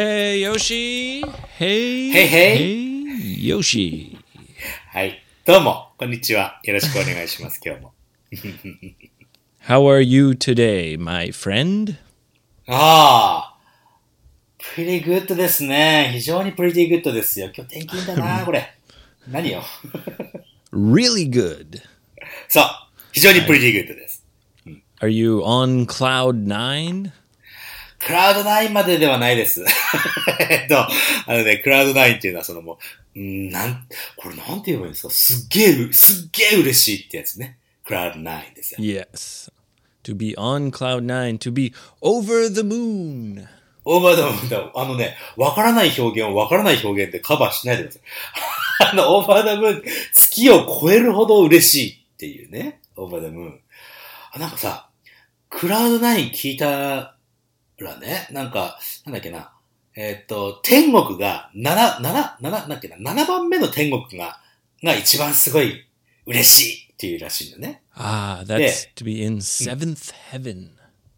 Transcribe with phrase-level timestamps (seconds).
[0.00, 1.22] Hey Yoshi!
[1.58, 2.10] Hey!
[2.10, 2.56] Hey, hey.
[2.56, 4.16] Hey Yoshi!
[4.88, 5.22] はい。
[5.44, 6.58] どうも、こんにちは。
[6.64, 7.92] よろしくお願いします、今日も。
[9.68, 11.96] How are you today, my friend?
[12.66, 13.58] ああ、
[14.74, 16.08] pretty good ですね。
[16.14, 17.50] 非常に pretty good ですよ。
[17.54, 18.74] 今日天気いいんだな、これ。
[19.30, 19.62] 何よ。
[20.72, 21.78] Really good.
[22.48, 22.64] そう。
[23.12, 24.24] 非常に pretty good です。
[25.02, 27.12] Are you on cloud nine?
[28.00, 29.64] クラウド9までではないです。
[30.50, 30.88] えっと、あ
[31.28, 32.78] のね、クラウド9っていうのはそのも
[33.14, 35.10] う、うんなん、これなんて言えばいいんですか？
[35.12, 37.58] すっげえう、すっげえ嬉しいってやつね。
[37.84, 38.78] クラウド9ですよ。
[38.80, 39.52] Yes.
[40.04, 43.46] To be on cloud nine, to be over the moon.
[43.84, 48.02] オーバーダムーン、あのね、わからない表現をわからない表現でカバーしないでください。
[48.92, 53.60] あの、オーバーダムーン、月を超えるほど嬉しいっていうね、オーバーダムーン。
[54.32, 54.88] あなんかさ、
[55.48, 57.16] クラウドナイン聞いた
[57.84, 59.52] らね、なんか、なんだっけな、
[59.96, 64.40] えーっと、天国が7、7、7、なんだっけな、7番目の天国が、
[64.82, 65.86] が一番すごい
[66.26, 67.82] 嬉しいっていうらしいんだよね。
[67.94, 70.70] Ah, that's to be in seventh heaven.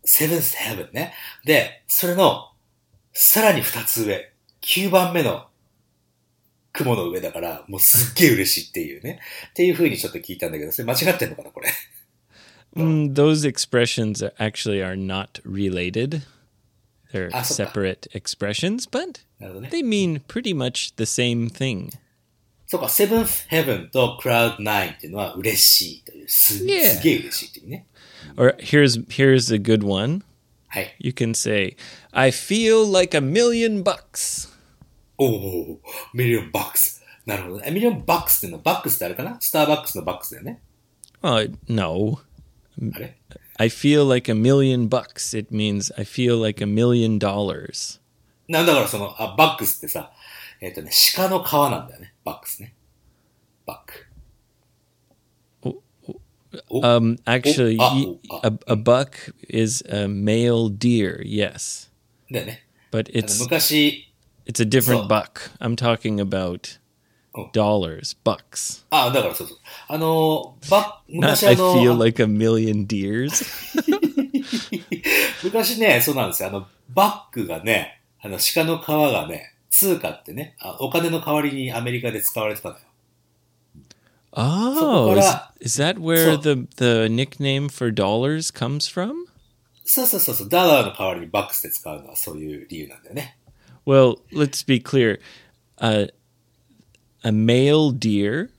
[0.04, 1.14] セブンスヘブンね。
[1.44, 2.50] で、それの、
[3.12, 5.46] さらに二つ上、9番目の
[6.72, 9.20] 雲の上だから、もうすっげえ嬉しいっていうね。
[9.50, 11.68] っていう風にちょっと聞いたんだけど、それ間違ってんのかな、これ？
[12.74, 16.22] Mm, those expressions actually are not related.
[17.13, 19.69] They're Ah, so- separate expressions, but なるほどね。
[19.71, 21.89] they mean pretty much the same thing.
[22.65, 26.81] そうか、セブンスヘブンとクラウドナインっていうのは嬉しいという、す Yeah.
[26.97, 27.85] すげえ嬉しいっていうね。
[28.35, 30.23] Or here's here's a good one.
[30.67, 30.95] はい。
[30.99, 31.77] You can say,
[32.11, 34.49] "I feel like a million bucks."
[35.17, 35.81] おお
[36.13, 37.01] ミリオンバックス。
[37.25, 37.63] なるほどね。
[37.67, 40.61] えミリオンバックスっていうのは、バックスってあれかなスターバックスのバックスだよね。
[41.23, 42.19] Oh, no.
[42.93, 43.17] あれ
[43.61, 45.33] I feel like a million bucks.
[45.37, 47.99] It means I feel like a million dollars.
[48.47, 50.11] なんだからその、あ、バックスってさ、
[50.61, 52.13] えっ、とね、鹿の皮なんだよね。
[52.23, 52.73] バックスね。
[53.65, 54.07] バック。
[56.69, 58.49] お Um, actually, ah, y- oh, ah.
[58.67, 61.21] a, a buck is a male deer.
[61.23, 61.89] Yes,
[62.31, 62.65] だよね。
[62.91, 64.07] but あの it's 昔、
[64.45, 65.51] it's a different So- buck.
[65.59, 66.80] I'm talking about Oh.
[67.53, 68.85] dollars, bucks.
[68.89, 69.57] あ、だからそうそう。
[69.87, 73.45] あの、バ Not 昔 I あの、 feel like a million deers.
[75.43, 76.49] 昔ね、そうなんですよ。
[76.49, 82.81] あの、バッグがね、あの、鹿の皮がね、通貨ってね、あお金の代わりにアメリカで使われてたのよ。
[84.39, 89.27] Oh, is, para- is that where so- the the nickname for dollars comes from?
[89.83, 93.37] そうそうそうそう、ダラーの代わりにバックスで使うのはそういう理由なんだよね。
[93.85, 95.19] Well, let's be clear.
[95.77, 96.11] Uh,
[97.24, 98.50] A male deer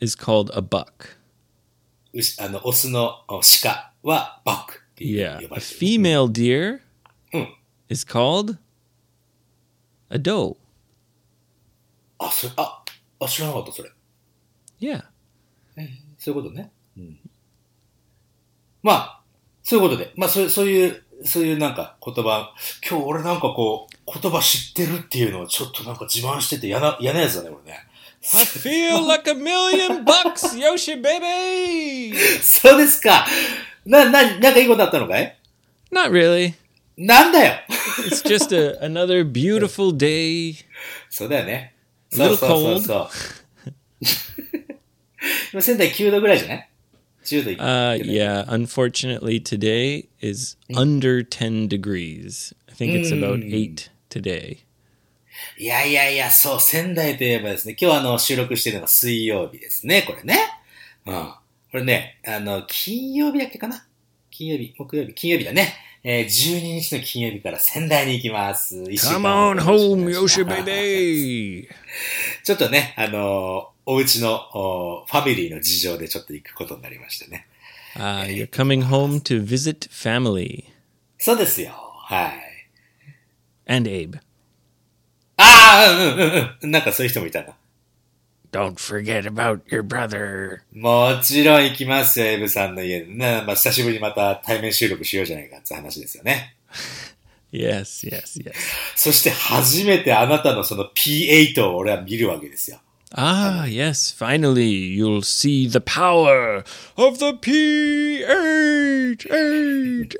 [0.00, 1.16] is called a buck.
[2.38, 5.38] あの、オスのお鹿はバック Yeah.
[5.38, 5.60] A れてる。
[5.60, 6.80] female deer
[7.32, 7.46] Mm.
[7.88, 8.58] is called
[10.10, 10.56] a doe.
[12.18, 12.84] あ、それ、あ、
[13.20, 13.90] あ、知らなかった、それ。
[14.80, 15.04] Yeah.
[16.18, 16.70] そういうことね。
[16.96, 17.18] うん。
[18.82, 19.22] まあ、
[19.62, 20.12] そういうことで。
[20.16, 22.54] まあ、そうそういう、そういうなんか言葉、
[22.88, 27.78] 今日俺なんかこう、言葉知ってるっていうのをちょっとなんか自慢してて嫌な、嫌なやつだね、これね。
[28.34, 32.16] I feel like a million bucks, Yoshi baby.
[32.40, 33.26] そうですか。
[33.84, 35.36] な、な、なんかいいことあったのかい
[35.92, 36.54] Not really.
[36.96, 37.54] なんだよ
[38.06, 40.64] It's just a, another beautiful day.
[41.10, 41.74] そうだよね。
[42.10, 43.08] そうそうそう。
[45.52, 46.68] 今仙台9度ぐらいじゃない
[47.24, 52.54] ?10 度い Uh, ってない yeah, unfortunately, today is under 10 degrees.
[52.68, 53.90] I think it's about 8
[54.20, 54.58] today.
[55.58, 60.38] いやいやいや、そう、仙台といえばですね、今日あの、収録してるのが水曜日ですね、これね。
[61.06, 61.34] うん。
[61.70, 63.86] これね、あの、金曜日だっけかな？
[64.30, 65.74] 金曜日、木曜日、金曜日だね。
[66.04, 68.76] えー、12日の金曜日から仙台に行きます。
[68.76, 71.68] Come on home, Yoshi baby.
[72.44, 77.48] ちょっとね、あのーお家のおファミリーの事情でちょっと行くことになりましてね。
[77.96, 80.64] Uh, you're coming home to visit family
[81.18, 81.72] そうですよ。
[81.72, 82.51] はい。
[83.72, 84.18] And Abe.
[85.36, 86.70] ああ、うんうんうんうん。
[86.70, 87.54] なんかそういう人もいたな。
[88.52, 90.60] Don't forget about your brother.
[90.74, 93.06] もちろん行きますよ、エブさんの家で。
[93.06, 96.56] ね、まあ、久しぶりにまた対面収録しようじゃないかって話ですよね。
[97.52, 98.54] Yes, yes, yes.
[98.96, 102.78] そして初めてあなたのその P8 を俺は見るわけですよ。
[103.13, 106.63] Ah, yes, finally you'll see the power
[106.97, 110.11] of the P8, 8,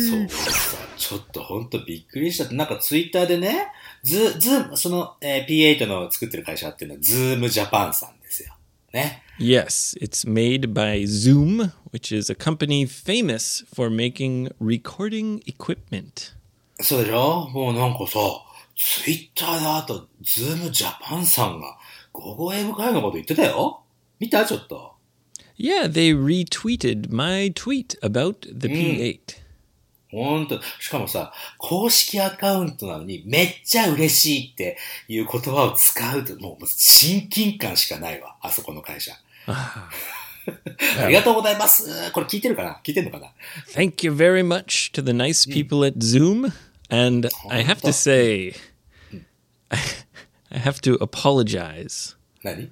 [0.00, 0.28] そう 8.
[0.30, 2.50] さ、ちょっとほんとびっくりした。
[2.54, 3.68] なんかツイッターでね、
[4.02, 8.54] ズ、ズーム、その、えー P8 の作ってる会社っていうのはズームジャパンさんですよ。
[8.94, 9.22] ね。
[9.38, 16.32] Yes, it's made by Zoom, which is a company famous for making recording equipment.
[16.80, 18.18] そうでしょもうなんかさ、
[18.76, 21.76] ツイッターであと、ズームジャパンさんが、
[22.19, 23.81] ゴーゴー英語会のこと言ってたよ
[24.19, 24.45] 見た？
[24.45, 24.93] ちょっと。
[25.57, 29.19] Yeah, they retweeted my tweet about the P8.
[30.11, 30.59] ほんと。
[30.79, 34.77] しかもさ、公式アカウントなのに、めっちゃ嬉しいって
[35.07, 38.37] いう言葉を使うと、もう親近感しかないわ。
[38.41, 39.13] あそこの会社。
[39.47, 39.89] Ah.
[41.03, 42.11] ありがとうございます。
[42.11, 42.79] これ聞いてるかな？
[42.83, 43.31] 聞いてんのかな
[43.73, 46.51] ？Thank you very much to the nice people at Zoom.
[46.89, 48.55] And I have to say,
[50.50, 52.16] I have to apologize.
[52.42, 52.70] 何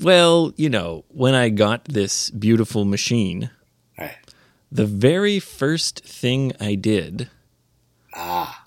[0.00, 3.50] Well, you know, when I got this beautiful machine,
[3.96, 4.20] はい。
[4.72, 7.28] the very first thing I did
[8.12, 8.66] ああ。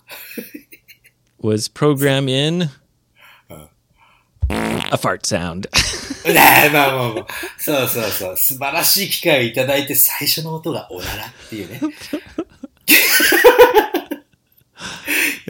[1.40, 2.70] was program in
[4.48, 5.68] a fart sound.
[6.26, 7.26] ねえ、まあまあまあ。
[7.58, 8.36] そうそうそう。
[8.36, 11.80] 素晴らしい機会をいただいて、最初の音がおならっていうね。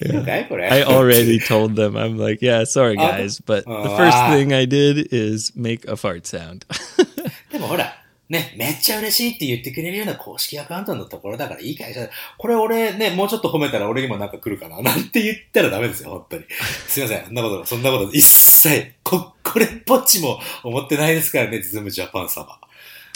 [0.05, 0.69] いいのかいこれ。
[0.69, 4.31] I already told them, I'm like, yeah, sorry guys, but the first Ah.
[4.33, 6.65] thing I did is make a fart sound.
[7.51, 7.95] でもほら、
[8.29, 12.09] ね、めっちゃ嬉しいって言ってくれるような公式アカウントのところだからいい会社だ。
[12.37, 16.43] これ俺ね、もうちょっと褒めたら俺にもなんか来るかななんて言ったらダメですよ、本当に。
[16.87, 17.25] すいません。
[17.25, 22.59] そんなこと、そんなこと一切、こ、これっぽっちも思ってないですからね、ズームジャパン様。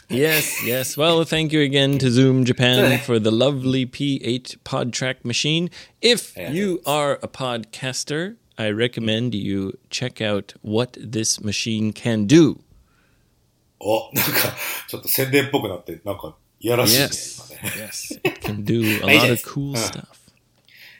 [0.08, 0.96] yes, yes.
[0.96, 2.98] Well, thank you again to Zoom Japan Sorry.
[2.98, 5.70] for the lovely P8 pod track machine.
[6.00, 12.26] If Yeah, you are a podcaster, I recommend you check out what this machine can
[12.26, 12.58] do.
[13.80, 14.56] お、なんか、
[14.88, 17.76] ちょっと宣伝っぽくなって、なんか、いやらしいね、 Yes, 今ね。
[17.86, 18.14] yes.
[18.24, 19.44] It can do a Right, lot of yes.
[19.46, 19.76] cool Uh.
[19.76, 20.06] stuff.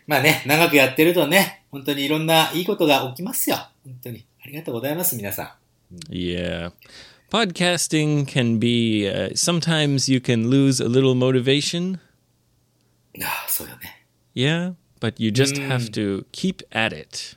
[0.07, 3.57] まあね、長くやってるとね、本当にいろんないいことが起きますよ。
[3.85, 4.25] 本当に。
[4.45, 5.57] ありがとうございます、皆さ
[5.91, 5.97] ん。
[6.13, 6.73] Yeah.
[7.33, 11.99] Podcasting can be, uh, sometimes you can lose a little motivation.
[13.21, 14.07] ああ、そうよね。
[14.35, 14.75] Yeah.
[15.01, 17.37] But you just have to keep at it.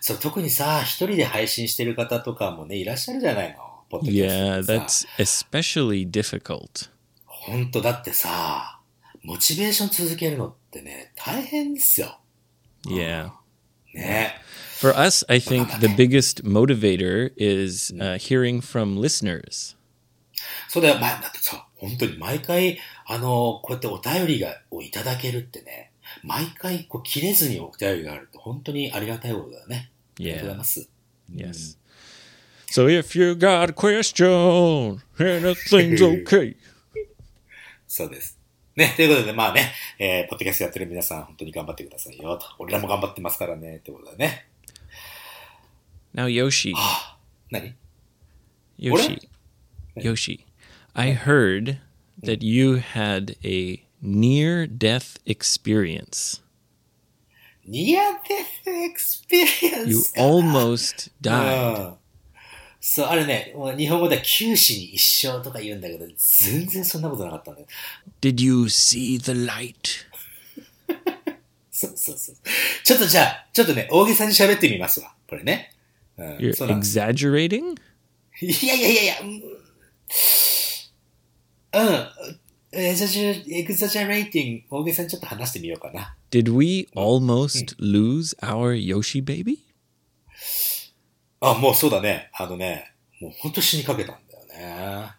[0.00, 3.58] そう、特にさ、一人で配信してる方とかもね、いらっしゃるじゃないの。
[3.88, 6.90] ポッドキャ Yeah, ストでさ that's especially difficult.
[7.24, 8.80] 本当だってさ、
[9.22, 12.20] モチベーション続けるのってね、大変ですよ。
[12.86, 13.30] Yeah.
[13.94, 14.34] ね。
[14.81, 19.75] For us, I think the biggest motivator is uh, hearing from listeners.
[20.69, 25.91] そうだよ、まだってさ、本当に毎回、あの、こうやってお便りが、をいただけるってね、
[26.23, 29.91] 毎回、こう、切れずにお便りがあると、本当にありがたいことだよね。
[30.19, 30.89] ありがとうござい.ます。
[31.31, 31.77] Yes.
[32.71, 36.55] So if you got a question, anything's okay.
[37.87, 38.39] そうです。
[38.75, 42.45] ね、ということで、まあね、えー、ポッドキャストやってる皆さん、本当に頑張ってくださいよ、と。
[42.57, 44.47] 俺らも頑張ってますからね、ってことだね。
[46.13, 47.17] Now, Yoshi, はあ、
[47.49, 47.75] 何
[48.77, 49.29] Yoshi,
[49.95, 50.45] Yoshi,
[50.93, 51.79] I heard
[52.21, 56.41] that you had a near death experience.
[57.65, 61.87] ニアデスエクスペリエン You スかな almost died.
[61.87, 61.93] うん
[62.83, 67.67] そう、あれね、もう日本語では九死に一生とか言うんだけど、全然そんなことなかったんだよ。
[68.21, 69.75] Did you see the light?
[71.71, 72.35] そうそうそう。
[72.83, 75.13] ちょっとじゃあ、ちょっとね、大げさに喋ってみますわ。
[75.27, 75.75] これね。
[76.21, 77.75] うん、You're exaggerating?
[78.41, 79.29] いやいやいやいや、うん。
[81.73, 82.07] うん。
[82.73, 86.15] exagge- exaggerating、大げさにちょっと話してみようかな。
[86.31, 89.59] Did we almost lose our Yoshi baby?
[91.41, 92.29] あ、もうそうだね。
[92.33, 95.11] あのね、もう本当死にかけたんだよね。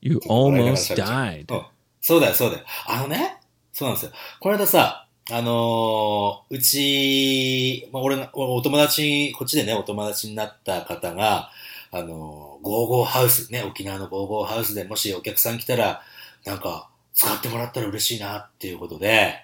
[0.00, 1.54] You almost 喋っちゃう died.
[1.54, 1.66] うん。
[2.00, 2.64] そうだよ、そうだよ。
[2.86, 3.36] あのね、
[3.72, 4.12] そうなんですよ。
[4.40, 11.50] この間さ、あのーうち、まあ、俺が、おお友達、こっちでね、お友達になった方が、
[11.92, 16.02] あのーゴーゴーハウス、ね、沖縄のゴーゴーハウスでもしお客さん来たら、
[16.44, 19.34] なんか、使ってもらったら嬉しいなっていうことで、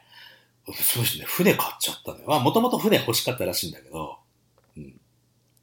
[0.74, 2.24] その人ね、船買っちゃったのよ。
[2.26, 4.18] まあ、もともと船欲しかったらしいんだけど、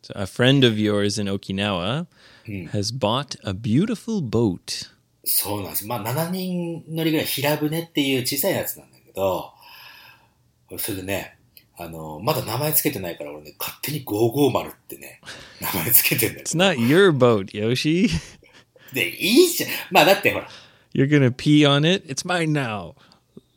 [0.03, 2.07] So a friend of yours in Okinawa
[2.45, 2.67] うん。
[2.71, 4.91] has bought a beautiful boat.
[5.23, 5.87] そうなんです。
[5.87, 9.52] まあ、7人乗りぐらい平船っていう小さいやつなんだけど、
[10.79, 11.37] それでね、
[11.77, 15.19] あの、まだ名前つけてないから俺ね、勝手に550ってね、
[15.59, 16.55] 名前つけてんだよ It's。
[16.57, 18.09] not your boat, Yoshi.
[18.93, 19.69] で、いいじゃん。
[19.91, 20.47] まあ、だってほら、
[20.93, 22.05] You're gonna pee on it.
[22.07, 22.93] It's mine now.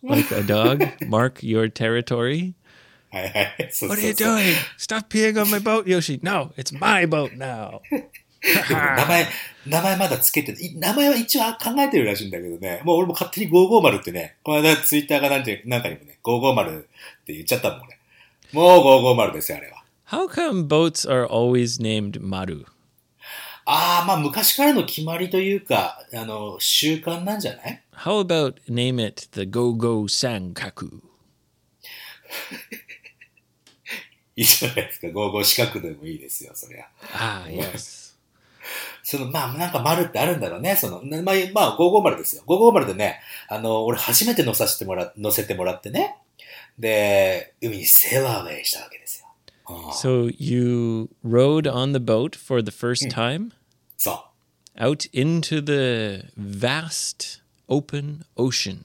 [0.03, 0.79] Like a dog.
[1.07, 2.55] Mark your territory.
[3.11, 3.69] はいはい。
[3.71, 4.55] そう What そ are う you そう doing?
[4.79, 6.19] Stop peeing on my boat, Yoshi.
[6.23, 7.81] No, it's my boat now.
[8.71, 9.27] 名前、
[9.67, 16.83] 名前まだつけて、い名前は一応考えてるらしいんだけどね、もう俺も勝手に550ってね、この間ツイッターがなんて、なんかにもね、550っ
[17.25, 17.99] て言っちゃったもん、俺。
[18.53, 19.83] もう550ですよ、あれは。
[20.09, 22.65] How come boats are always named Maru?
[23.65, 31.01] ああ、まあ昔からの決まりというか、あの、習慣なんじゃない？How about name it the Go Go Sankaku?
[34.37, 35.09] いいじゃないですか。
[35.09, 36.87] 55四角でもいいですよ、そりゃ。
[37.13, 38.06] Ah, yes.
[39.03, 40.77] その、まあ、なんか丸ってあるんだろうね。
[40.77, 42.43] その、なまあ、まあ、550ですよ。
[42.47, 46.17] 550でね、あの、俺初めて乗させてもら、乗せてもらってね。
[46.79, 49.27] で、海にセーラーウェイしたわけですよ。
[49.69, 53.51] うん So you rode on the boat for the first time?
[53.97, 54.27] そ
[54.77, 54.81] う。
[54.81, 58.85] out into the vast open ocean.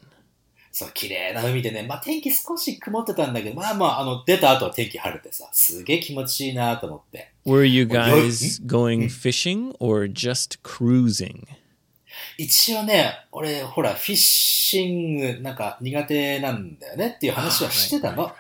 [0.72, 7.32] そう、綺麗な海でね、まあ天気少し曇ってたんだけど、まあまあ、あの、出た後は天気晴れてさ、すげえ気持ちいいなと思って。
[7.46, 11.46] Were you guys going fishing or just cruising?
[12.38, 18.32] 一応ね、俺、ほら、フィッシングなんか苦手なんだよねっていう話は Ah, してたの。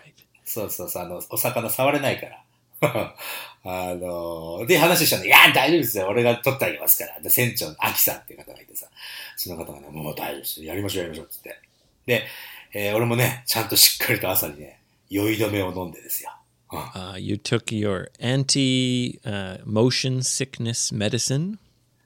[0.45, 2.43] そうそうそう、あの、お魚触れないから。
[3.63, 5.25] あの、で話したの。
[5.25, 6.07] いや、大丈夫ですよ。
[6.07, 7.19] 俺が取ってあげますから。
[7.19, 8.87] で、船長のアキさんっていう方がいてさ、
[9.35, 10.63] その方がね、もう大丈夫です。
[10.63, 11.59] やりましょう、やりましょう、つって。
[12.05, 12.25] で、
[12.73, 16.31] えー、俺もね、ちゃんとしっかりと朝にね、酔い止めを飲んでですよ。
[16.71, 21.57] うん、uh, you took your anti、uh, motion sickness medicine?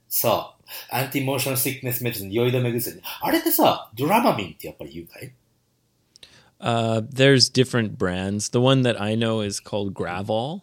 [0.10, 0.56] そ
[0.92, 0.92] う。
[0.92, 0.96] anti motion sickness medicine そう。
[0.96, 3.02] アンティモーションシックネスメディシン、酔い止め薬。
[3.22, 5.32] あれってさ、ドラマミンってやっぱり言うかい
[6.58, 8.50] Uh, there's different brands.
[8.50, 10.62] The one that I know is called Gravol.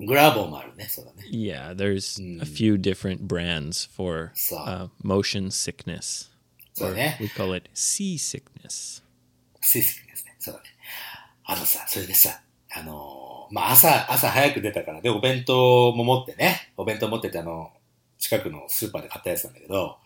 [0.00, 0.50] Gravol
[1.30, 6.28] yeah, there's a few different brands for uh, motion sickness.
[6.79, 7.17] そう Or ね。
[7.21, 9.01] we call it sea sickness.
[9.61, 10.35] シスですね。
[10.39, 10.65] そうだね。
[11.45, 12.41] あのさ、それでさ、
[12.73, 17.71] あのーまあ、朝、朝早く出たから、で、お弁当も持ってね、お弁当持ってて、あの、
[18.17, 19.97] 近くのスーパーで買ったやつなんだけど、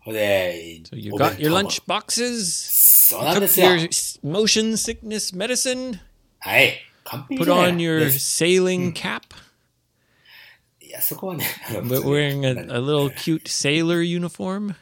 [0.00, 3.66] ほんで、 So you お弁 got your 当も lunch boxes, そうなんで took すよ。
[3.70, 5.98] your s- motion sickness medicine,
[6.38, 6.78] はい。
[7.04, 9.22] 完璧 put じゃない on your で sailing cap,
[10.80, 14.74] いや、そこはね、あの w- wearing a, a little cute sailor uniform.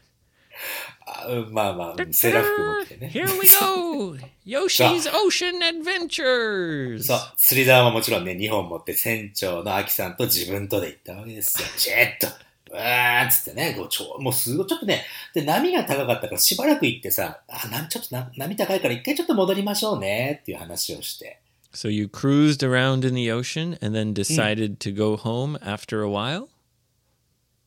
[1.52, 3.12] まあまあ、うんセーラー服持ってね。
[3.14, 4.16] Here we go!
[4.46, 7.04] Yoshi's Ocean Adventures!
[7.04, 11.68] そう、釣り竿ももちろんね、2本持って船長のアキさんと自分とで行ったわけですよ。
[11.78, 12.28] ジェッと、
[12.72, 21.40] うわーっつってね、こうちょもうすごい、ちょっとね、で、波が高かったからしばらく行ってさ、あ、なちょっとな波高いから一回ちょっと戻りましょうねっていう話をして。
[21.72, 26.48] So you cruised around in the ocean and then decided to go home after a while?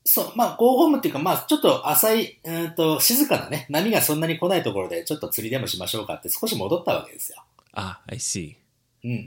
[0.04, 7.42] そう、まあ、ゴーホームっていうか、まあ、ちょっと浅い、うーんと、静かなね、波がそんなに来ないところでちょっと釣りでもしましょうかって少し戻ったわけですよ。
[7.74, 8.56] Ah, I see.
[9.04, 9.22] うんうんうん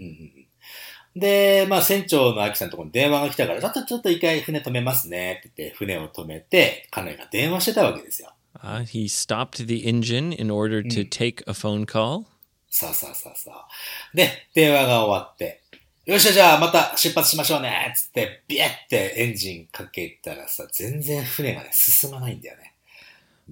[1.16, 1.20] うん。
[1.20, 8.32] で、まあ、船長のアキさんのところに電話が来たから、ちょっとちょっと一回船止めますねって言って、船を止めて、彼が電話してたわけですよ。
[8.62, 12.26] Uh, he stopped the engine in order to take a phone call?
[12.70, 13.68] さあさあさあさあ。
[14.14, 15.62] で、電話が終わって、
[16.06, 22.74] よっしゃ、じゃあまた出発しましょうねつって、ビエってエンジンかけたらさ、全然船がね、進まないんだよね。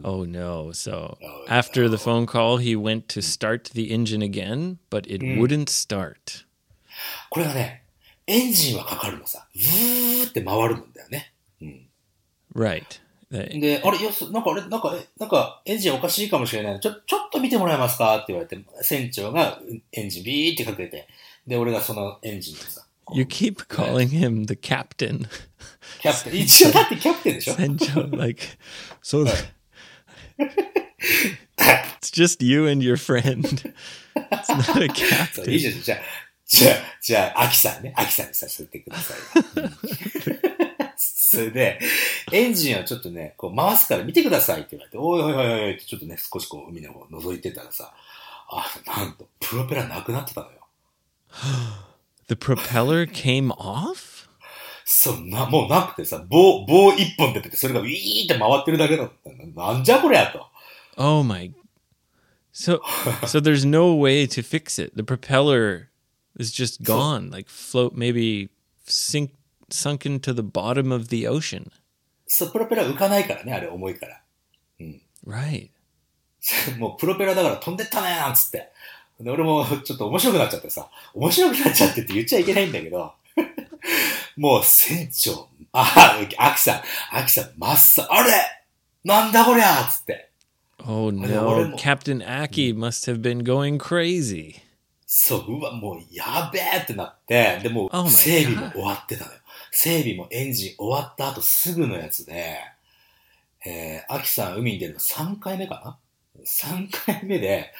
[0.03, 0.69] Oh no.
[0.72, 5.24] So Oh, after the phone call, he went to start the engine again, but it
[5.24, 6.45] wouldn't start.
[7.31, 7.86] これがね、
[8.27, 11.33] エンジンはかかるのさ、ブーって回るんだよね。
[11.60, 11.88] うん。
[12.55, 12.83] Right.
[13.31, 16.79] で、あれ、よす、なんかあれ、なんか、えなんか、エンジンおかしいかもしれない。
[16.79, 18.15] ちょ、ちょっと見てもらえますか？
[18.17, 19.60] って言われて、船長が
[19.91, 21.07] エンジンビーってかけて、
[21.47, 25.27] で、俺がそのエンジンでさ、You keep calling him the captain.
[26.01, 28.41] キャプテン、一応だってキャプテンでしょ？Senjo, like,
[29.01, 29.25] so
[30.38, 33.43] it's just you and your friend.
[34.15, 34.88] It's not a
[35.33, 35.59] そう、いい captain.
[35.59, 35.81] じゃん。
[35.81, 36.00] じゃあ、
[36.45, 37.93] じゃあ、じゃあ、アキさんね。
[37.95, 39.17] アキさんにさせてください。
[39.62, 39.77] うん
[41.33, 41.79] それで、
[42.31, 47.91] エンジンをちょっとね、こう回すから見てくださいって言われて、おいおいおいおいってちょっとね、少しこう海の方を覗いてたらさ、
[48.50, 50.62] あ、なんと、プロペラなくなってたのよ。
[52.28, 54.28] The propeller came off?
[54.84, 59.72] そう、な、もうなくてさ、棒、棒一本出てて、それがウィーって回ってるだけだったの。
[59.72, 60.46] なんじゃこりゃと。
[60.96, 61.52] Oh my.
[62.52, 62.80] So
[63.26, 64.96] so there's no way to fix it.
[64.96, 65.90] The propeller
[66.38, 68.48] is just gone, like float maybe
[68.84, 69.32] sink
[69.70, 71.70] sunk into the bottom of the ocean.
[72.26, 74.22] そう、プロペラ浮かないからね、あれ重いから。
[75.26, 75.70] Right.
[76.78, 78.72] もうプロペラだから飛んでったねなんつって。
[79.23, 83.13] で、俺もちょっと面白くなっちゃってさ、面白くなっちゃってって言っちゃいけないんだけど、
[84.37, 86.81] もう船長、あ、アキさん、
[87.15, 88.31] アキさん、真っさ、あれ
[89.03, 90.29] なんだこりゃつって。
[90.85, 94.61] Oh no, Captain Aki must have been going crazy.
[95.05, 99.39] そう、うわ、もうやべえってなって、で、も Oh 整備も終わってたのよ。
[99.71, 102.57] 整備もエンジン終わった後すぐのやつで、
[103.65, 105.99] えー、アキさん海に出るの3回目か
[106.35, 107.73] な ?3 回目で、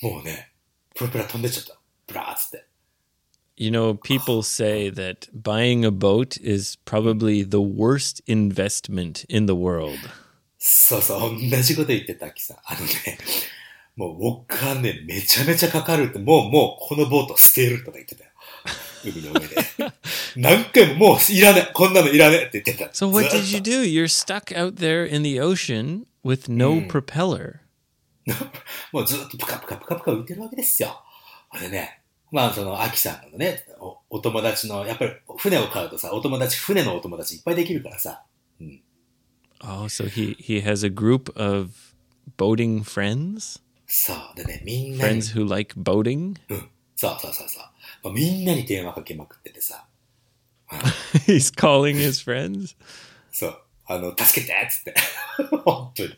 [0.00, 0.51] もうね、
[0.94, 1.80] プラプラ飛んでっちゃった。
[2.06, 2.66] プラーっつって。
[3.56, 9.98] You know, people say that buying a boat is probably the worst investment in the world.
[10.58, 12.56] そうそう、同じこと言ってた、きさん。
[12.64, 13.18] あのね、
[13.96, 18.30] もうお金、ね、めちゃめちゃかかるって、もうもうこのボート捨てるとか言ってたよ。
[19.04, 19.56] 海の上で。
[20.36, 22.90] 何回ももういらねこんなのいらねって言ってた。
[22.92, 23.82] So what did you do?
[23.82, 26.88] You're stuck out there in the ocean with no hmm.
[26.88, 27.60] propeller.
[28.92, 31.02] もうずっとプカプカプカプカ浮いてるわけですよ。
[31.60, 38.24] でね、まあその、アキさんのねお、お友達の、やっぱり船を買うとさ、お友達、船のお友達いっぱいできるからさ。
[38.60, 38.82] うん。
[39.60, 41.70] Oh, so he he has a group of
[42.36, 44.16] boating friends, そう。
[44.36, 46.36] でね、みんなに、friends who like boating?
[46.48, 46.68] うん。
[46.96, 47.64] そうそうそうそう。
[48.04, 49.86] まあ、みんなに電話かけまくっててさ。
[51.26, 52.76] He's calling his friends?
[53.30, 53.62] そう。
[53.92, 54.94] あの、助けてっつって。
[55.64, 56.08] 本当に。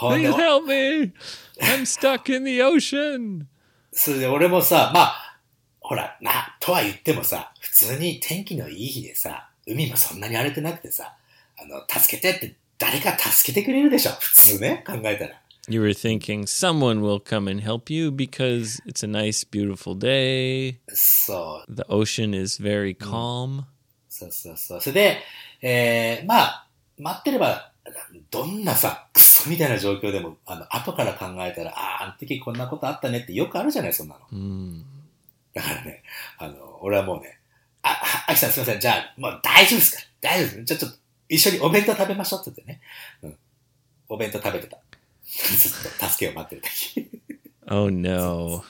[0.00, 1.12] Please で help me!
[1.60, 3.46] I'm stuck in the ocean.
[3.92, 5.38] それで俺もさ、まあ、
[5.80, 11.14] ほら、な、とは言ってもさ、普通に天気のいい日でさ、海もそんなに荒れてなくてさ、
[11.58, 15.40] あの、助けてって誰か助けてくれるでしょ普通ね、考えたら。
[15.66, 20.76] You were thinking someone will come and help you because it's a nice, beautiful day.
[20.88, 23.64] そう、The ocean is very calm.
[24.08, 24.80] そうそうそう。
[24.80, 25.18] それで、
[25.62, 26.66] えー、まあ、
[26.98, 27.70] 待ってれば、
[28.30, 34.38] どんなさ、クソみたいな状況でも、あの、後から考えたら、ああ、あの時こんなことあったねってよくあるじゃない、そんなの。
[34.38, 34.82] Mm.
[35.54, 36.02] だからね、
[36.38, 37.38] あの、俺はもうね、
[37.82, 40.00] あ、あ、あきさんすいません、じゃあ、もう大丈夫ですか？
[40.22, 40.64] ら、大丈夫です。
[40.64, 40.98] じゃあちょっと、
[41.28, 42.80] 一緒にお弁当食べましょうって言ってね。
[43.22, 43.36] うん。
[44.08, 44.78] お弁当食べてた。
[45.24, 47.10] ずっと助けを待ってる時。
[47.66, 48.62] Oh no.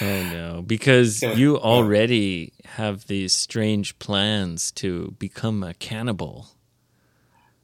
[0.00, 0.62] Oh no.
[0.62, 6.46] Because you already have these strange plans to become a cannibal.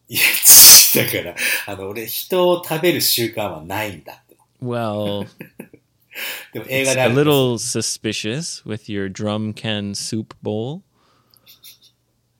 [0.10, 1.36] いや、ちだから、
[1.68, 4.36] あの、俺、人を食べる習慣はないんだって。
[4.62, 5.28] Well,
[6.54, 10.82] でも映 it's 画であ a るんですよ little suspicious with your drum can soup bowl,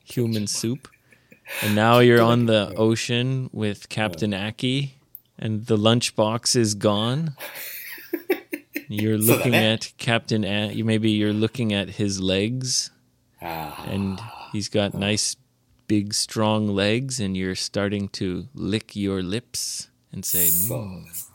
[0.04, 0.88] human soup.
[1.62, 4.94] And now you're on the ocean with Captain Aki,
[5.38, 7.36] and the lunchbox is gone.
[8.88, 12.90] You're So looking that- at Captain A- you maybe you're looking at his legs
[13.40, 14.18] ああ and
[14.52, 15.36] he's got nice
[15.91, 21.31] big strong legs and you're starting to lick your lips and say そう "Mm." です。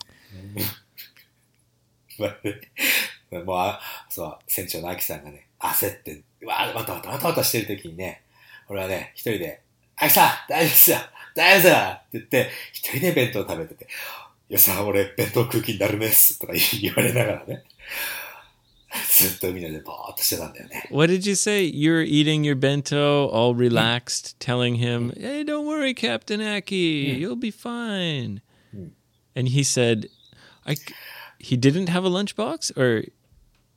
[2.19, 8.23] まあねもうあ、そう、船長のアキさんがね、焦って、わわたわたわたわたしてる時にね、
[8.71, 9.61] 俺はね、一人で、
[9.97, 10.99] アキさん大丈夫ですよ
[11.35, 13.85] 大丈夫ですよって言って、一人で弁当食べてて、
[14.49, 17.64] いやさ、俺、弁当空気になるめっすとか言われながらね、
[19.10, 20.88] ずっと海でぼーっとしてたんだよね。
[20.92, 21.66] What did you say?
[21.66, 27.52] You're eating your bento, all relaxed, telling him, "Hey, don't worry, Captain Aki, you'll be
[27.52, 28.42] fine."
[28.76, 28.92] Mm.
[29.36, 30.10] And he said,
[30.66, 30.94] "I." c-
[31.40, 33.12] He didn't have a lunchbox, or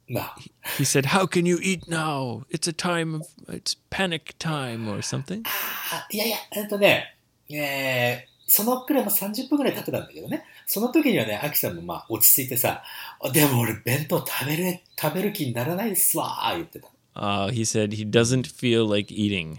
[0.07, 0.37] まあ、
[0.77, 2.45] he said, "How can you eat now?
[2.51, 7.17] It's a time of it's panic time or something." あいやいや、えっとね、
[7.49, 12.84] えー、そのくらいも30分くらい経ってたんだけどね、 その時にはね、アキさんもまあ落ち着いてさ、
[13.20, 16.88] あでも俺弁当食べる、食べる気にならないですわー言ってた。
[17.16, 19.58] Uh, he said he doesn't feel like eating.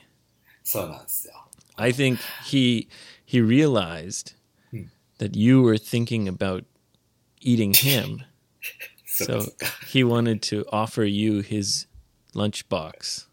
[0.63, 1.35] そうなんですよ。
[1.75, 2.87] I think he
[3.27, 4.37] he realized
[4.73, 4.85] Hmm.
[5.19, 6.65] that you were thinking about
[7.43, 8.21] eating him.
[9.07, 9.53] So
[9.89, 11.89] he wanted to offer you his
[12.37, 13.27] lunchbox.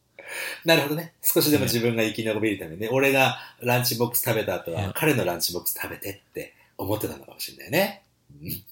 [0.66, 1.14] なるほどね。
[1.22, 8.04] 少しでも自分が生き延びるためにね、俺がランチボックス食べた後は.彼のランチボックス食べてって思ってたのかもしれないね。
[8.42, 8.64] うん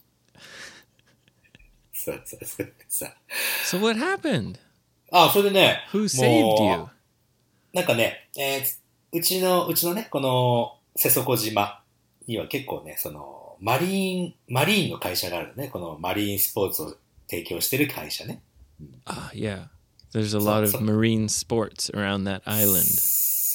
[1.94, 2.74] そうそうそう。
[2.88, 3.16] さ
[3.66, 4.60] So what happened?
[5.12, 6.78] あ、それでね、Who saved も you?
[6.84, 6.90] う
[7.74, 11.82] なんかね、えーうちの、うちのね、この、瀬底島
[12.28, 15.70] には結構ね、その、マリーン、マリーンの会社があるのね。
[15.70, 16.98] このマリーンスポーツを
[17.30, 18.42] 提供してる会社ね。
[19.06, 19.68] Ah, yeah.
[20.12, 22.84] There's a lot of marine sports around that island.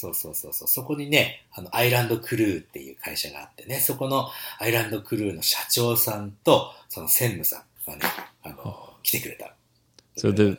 [0.01, 0.67] そうそうそうそう。
[0.67, 8.01] そこにね、あの、アイランドクルーっていう会社があってね、そこのアイランドクルーの社長さんと、その専務さんがね、
[8.41, 9.53] あの、来てくれた。
[10.17, 10.57] So the-。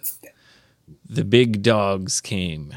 [1.11, 2.71] The big dogs came.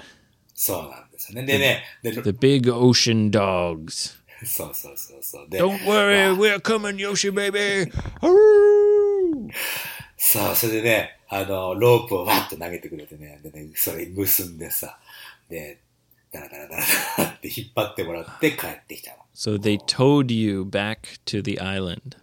[0.56, 1.46] そうなんですよね。
[1.46, 4.16] でね、で The big ocean dogs.
[4.44, 5.50] そうそうそうそう。
[5.50, 7.92] で、Don't worry, we're coming, Yoshi baby.
[10.18, 14.98] さ あ、それでね、あの、ロープをわっと投げてくれてね、でね、それ結んでさ、
[15.50, 15.80] で、
[16.36, 16.84] ダラダラダラ
[17.18, 19.18] ダラって引っ張ってもらって帰ってきたの。
[19.34, 22.18] So they towed you back to the island.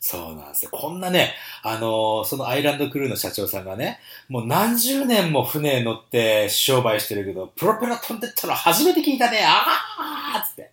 [0.00, 0.70] そうなんですよ。
[0.70, 10.70] こんなね、あのそのアイランドクルーの社長さんがね、もう何十年も船乗って商売してるけど、プロペラ飛んでったの初めて聞いたね、あーっつって。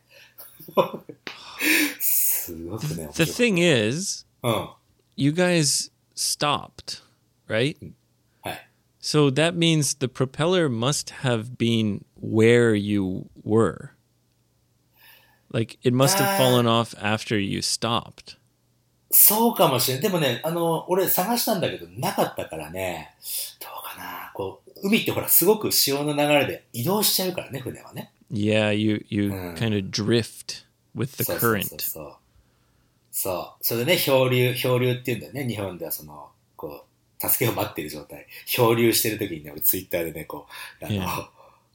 [1.99, 4.69] すごくね、面 The thing is, うん。
[5.15, 7.01] you guys stopped,
[7.47, 7.77] right?
[9.00, 9.02] はい。
[9.02, 13.90] So that means the propeller must have been where you were.
[15.52, 18.36] Like it must have Uh, fallen off after you stopped.
[19.10, 20.00] そうかもしれん。
[20.00, 23.14] でもね、あの、俺探したんだけど、なかったからね、
[23.60, 24.32] どうかな。
[24.34, 28.10] こう、海ってほら、すごく潮の流れで移動しちゃうからね、船はね。
[28.32, 29.54] Yeah, you you Mm.
[29.56, 30.64] kind of drift
[30.96, 31.68] with the そうそう current.
[31.68, 32.16] そうそう。
[33.12, 33.64] そう。
[33.64, 35.46] それでね、漂流、漂流って言うんだよね。
[35.46, 36.39] 日本ではその、こう、
[37.29, 38.27] 助けを待っている状態。
[38.45, 40.47] 漂流してる時にね、俺ツイッターでね、こ
[40.81, 41.27] う、あの、Yeah.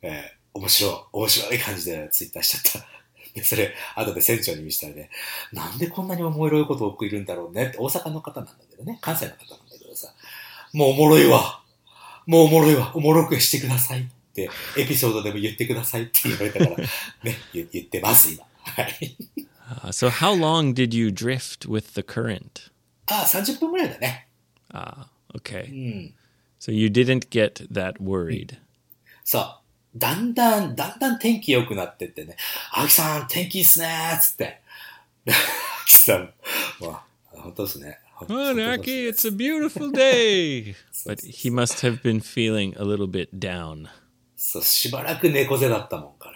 [0.03, 2.89] えー面白い、面白い感じでツイッターしちゃった。
[3.35, 5.11] で、それ、後で船長に見せたらね、
[5.53, 10.13] なんでこんなにおもろいことを送るんだろうねって、大阪の方なんだけどね、関西の方なんだけどさ、
[10.73, 11.63] もうおもろいわ。
[12.27, 12.93] もうおもろいわ。
[12.95, 16.89] おもろくしてくださいって、エピソードでも言ってくださいって言われたから、ね、
[17.53, 18.45] 言言ってます、今。
[18.63, 19.17] はい。
[19.69, 22.71] Uh, so how long did you drift with the current?
[23.07, 24.29] あ あ、30分ぐらいだね。
[24.73, 25.68] Ah, う okay.
[25.72, 26.14] ん。
[26.60, 28.58] So you didn't get that worried.
[29.24, 29.62] そう。
[29.98, 32.38] だんだん、だんだん天気良くなってってね、
[32.74, 34.62] あきさん、天気いいっすねーっつって。
[35.28, 35.32] あ
[35.86, 36.34] きさん、
[36.80, 38.00] まあ、本当ですね。
[38.14, 40.76] 本当 Oh, 本当 Naki, です it's a beautiful day.
[41.06, 43.88] but he must have been feeling a little bit down.
[44.36, 46.32] そう、しばらく猫背だったもん、彼。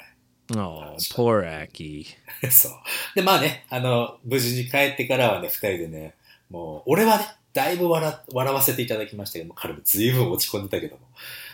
[0.53, 2.05] Oh, poor Aki.
[2.51, 2.71] そう。
[3.15, 6.15] で、まあね、あの、無事に帰ってからはね、二人でね、
[6.49, 11.02] もう、俺はね、 だいぶ笑、笑わせていただきましたけども、彼も随分落ち込んでたけども。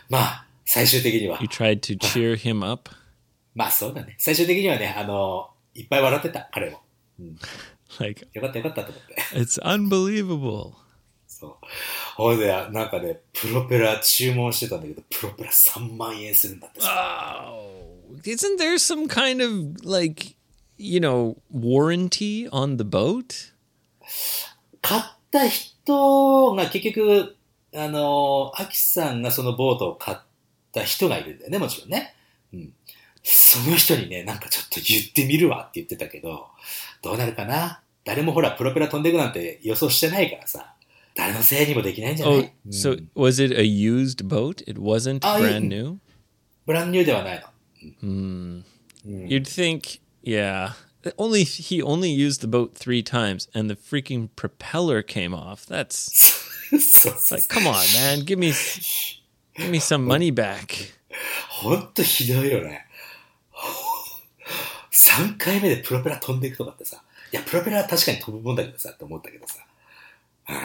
[0.08, 2.90] まあ、最終的には You、tried to cheer him up?
[3.54, 4.14] まあそうだね。
[4.18, 6.82] 最終的にはね、あの、いっぱい笑ってた、彼も。
[7.98, 9.14] Like, よかったよかったと思って。
[9.38, 10.74] it's unbelievable.
[11.26, 11.54] そう。
[12.16, 17.46] ほいで、なんかね、プロペラ注文してたんだけど、プロペラ3万円するんだってさ。
[17.48, 20.34] Oh, isn't there some kind of like,
[20.76, 23.52] you know, warranty on the boat?
[24.82, 27.36] 買った人が結局、
[27.74, 30.18] あの、アキさんがそのボートを買っ
[30.72, 32.14] た人がいるんだよね、もちろんね。
[32.52, 32.72] うん。
[33.22, 36.46] その人にね、なんかちょっと言ってみるわって言ってたけど、
[37.02, 37.82] どうなるかな？
[38.04, 40.74] 誰もほら、プロペラ飛んでいくなんて予想してないからさ、
[41.16, 44.62] 誰のせいにもできないんじゃない？Oh, so was it a used boat?
[44.70, 45.98] It wasn't Oh, brand new?
[46.66, 47.48] ブランニューではないの。
[48.00, 48.64] Hmm.
[49.04, 49.26] うん。
[49.26, 50.70] You'd think, yeah.
[51.17, 55.65] Only he only used the boat three times, and the freaking propeller came off.
[55.65, 56.11] That's
[56.69, 58.53] そうそうそ う like, come on, man, give me,
[59.57, 60.93] give me some money back.
[61.49, 62.85] ほんとひどいよね。
[64.91, 69.65] 3回目でプロペラ飛んでいくとかってさ、いや、プロペラは確かに飛ぶもんだけどさ、って思ったけどさ。
[70.49, 70.55] うん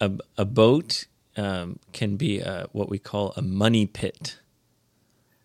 [0.00, 4.40] A a boat um, can be a, what we call a money pit.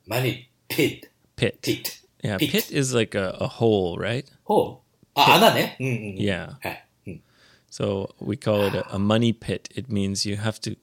[0.08, 2.02] マニ、ピッ、 Pit.
[2.24, 2.38] ピット。
[2.38, 2.52] Yeah, Pit.
[2.52, 4.26] pit is like a, a hole, right?
[4.44, 5.78] ほうあ、穴ね。
[5.80, 6.16] うんうんうん。
[6.18, 6.56] Yeah.
[6.62, 6.86] はい。
[7.08, 7.22] うん。
[7.72, 9.70] So we call it a, a money pit.
[9.76, 10.78] It means you have to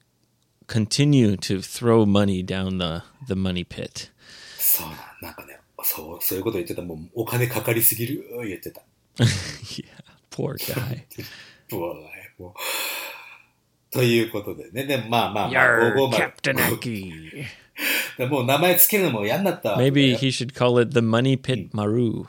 [0.66, 4.11] continue to throw money down the, the money pit.
[4.59, 6.83] そ うな、なんかね、そう、そういうこと言ってた。
[6.83, 8.83] もうお金かかりすぎる、言ってた。
[9.18, 9.85] yeah,
[10.31, 11.05] poor guy.
[11.72, 11.94] うわ
[12.38, 12.55] もう。
[13.90, 14.85] ということでね。
[14.85, 17.31] でもまあまあまあ、 Yar, 550 Captain Aki.
[17.31, 17.46] で
[18.27, 19.77] もう名前つけるのも嫌になったわ。
[19.77, 22.25] Maybe he should call it the money pit maru.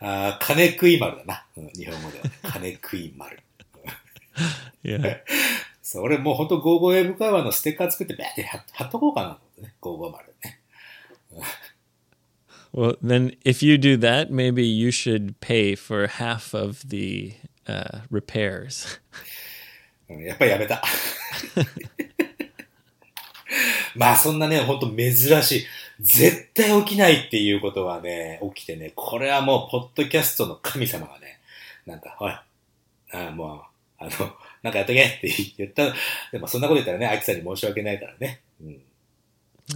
[0.00, 1.46] あー金食い丸だな。
[1.56, 2.30] うん日本語では、ね。
[2.42, 3.38] 金食い丸。
[4.82, 5.20] Yeah.
[5.82, 9.74] そう、俺もうほんと55英語会話のステッカー作って、ベーって貼貼っとこうかなと思ってね。
[9.80, 10.60] 55丸ね。
[12.72, 17.34] Well, then if you do that, maybe you should pay for half of the
[17.66, 19.00] uh, repairs.
[20.08, 20.82] うんやっぱりやめた。
[23.96, 25.66] まあそんなね、ほんと珍しい。
[26.00, 31.38] 絶対起きないっていうことがね、起きてね、これはもう、ポッドキャストの神様がね、
[31.86, 32.44] なんか、ほら、
[33.12, 33.62] あもう、
[33.98, 34.10] あの、
[34.62, 35.94] なんかやっとけって言った。
[36.32, 38.40] でもそんなこと言ったらね、アキさんに申し訳ないからね。
[38.60, 38.80] うん。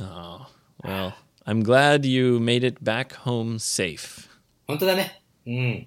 [0.01, 0.47] Oh,
[0.83, 1.13] well,
[1.45, 4.29] I'm glad you made it back home safe.
[4.67, 5.23] 本当だね。
[5.47, 5.87] うん。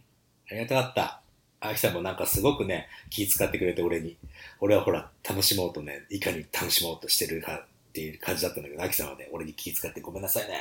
[0.52, 1.22] ありがたかった。
[1.62, 4.18] アキさんもなんかすごくね、気遣ってくれて俺に。
[4.62, 10.60] 俺はほら、楽しもうとね、いかに楽しもうとしてるかっていう感じだったんだけど、アキさんはね、俺に気遣ってごめんなさいね。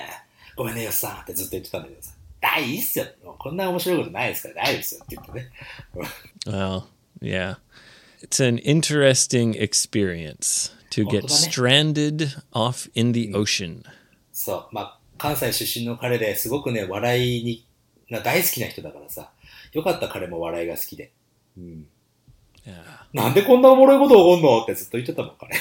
[0.56, 2.12] ごめんね、よっさんってずっと言ってたんだけどさ。
[2.40, 3.04] 大いいっすよ。
[3.38, 5.50] こんな面白いことないですから大丈夫ですよって言ってね。
[6.46, 6.84] Well,
[7.20, 7.56] yeah.
[8.22, 13.84] It's an interesting experience to get stranded off in the ocean.
[14.32, 14.74] そう。
[14.74, 17.66] まあ、関西出身の彼ですごくね、笑いに、
[18.10, 19.30] が大好きな人だからさ。
[19.72, 21.12] よかった彼も笑いが好きで。
[21.56, 21.86] うん。
[23.12, 25.54] なんでこんなおもろいこと起こんのってずっと言ってたもん、彼。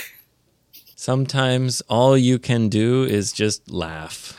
[0.98, 4.36] Sometimes all you can do is just laugh.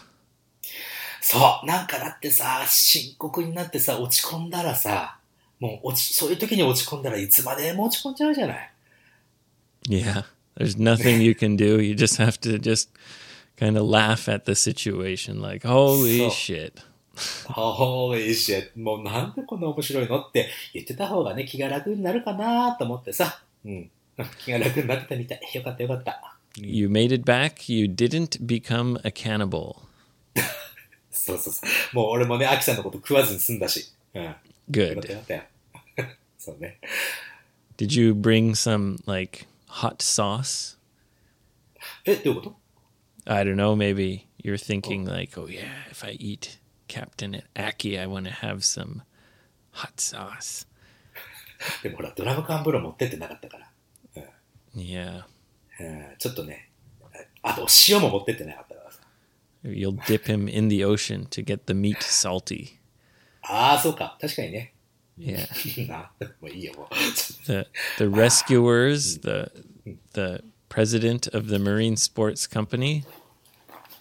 [1.22, 1.66] そう。
[1.66, 5.18] なんかだってさ、深刻になってさ、落ち込んだらさ、
[5.60, 8.72] もう落ち、そういう時に落ち込んだらいつまでも落ち込んじゃうじゃない
[9.88, 10.24] ？Yeah.
[10.56, 11.80] There's nothing you can do.
[11.80, 12.88] You just have to just
[13.56, 16.72] kind of laugh at the situation like, holy shit.
[17.46, 23.42] ホーリーシェもうなんでこんな面白いのって言ってた方がね、気が楽になるかなと思ってさ。
[23.64, 23.90] うん。
[24.44, 25.40] 気が楽になってたみたい。
[25.54, 26.37] よかったよかった。
[26.57, 27.71] You made it back.
[27.71, 29.77] You didn't become a cannibal.
[31.11, 31.61] そうそうそ
[31.93, 31.95] う。
[31.95, 33.91] もう俺もね、アキさんのこと食わずに済んだし。
[34.13, 34.23] うん。
[34.23, 35.11] よかった Good.
[35.11, 35.43] よかったよ。
[36.37, 36.79] そうね。
[37.77, 40.77] Did you bring some like hot sauce?
[42.05, 42.55] え、どういうこと
[43.25, 43.75] I don't know.
[43.75, 48.57] Maybe you're thinking like, oh yeah, if I eat Captain Aki, I want to have
[48.57, 49.01] some
[49.71, 50.67] hot sauce.
[51.81, 53.69] でもほら、ドラム缶風呂持ってってなかったから。
[54.75, 55.23] Yeah.
[55.79, 56.69] うん、ちょっとね、
[57.41, 58.99] あと塩も持ってってなかったからさ。
[59.63, 62.77] You'll dip him in the ocean to get the meat salty.
[63.41, 64.17] ああ、そうか。
[64.19, 64.73] 確かにね。
[65.19, 65.87] Yeah.
[65.87, 66.87] なもういいよ、もう。
[67.45, 69.51] The the rescuers, the
[70.13, 73.03] the president of the marine sports company.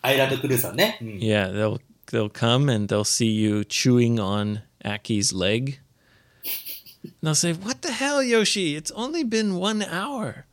[0.01, 0.99] アイランドクルーさんね。
[1.03, 5.81] うん、 Yeah, they'll they'll come and they'll see you chewing on Aki's leg.
[7.05, 8.77] And they'll say, "What the hell, Yoshi?
[8.77, 10.47] It's only been one hour.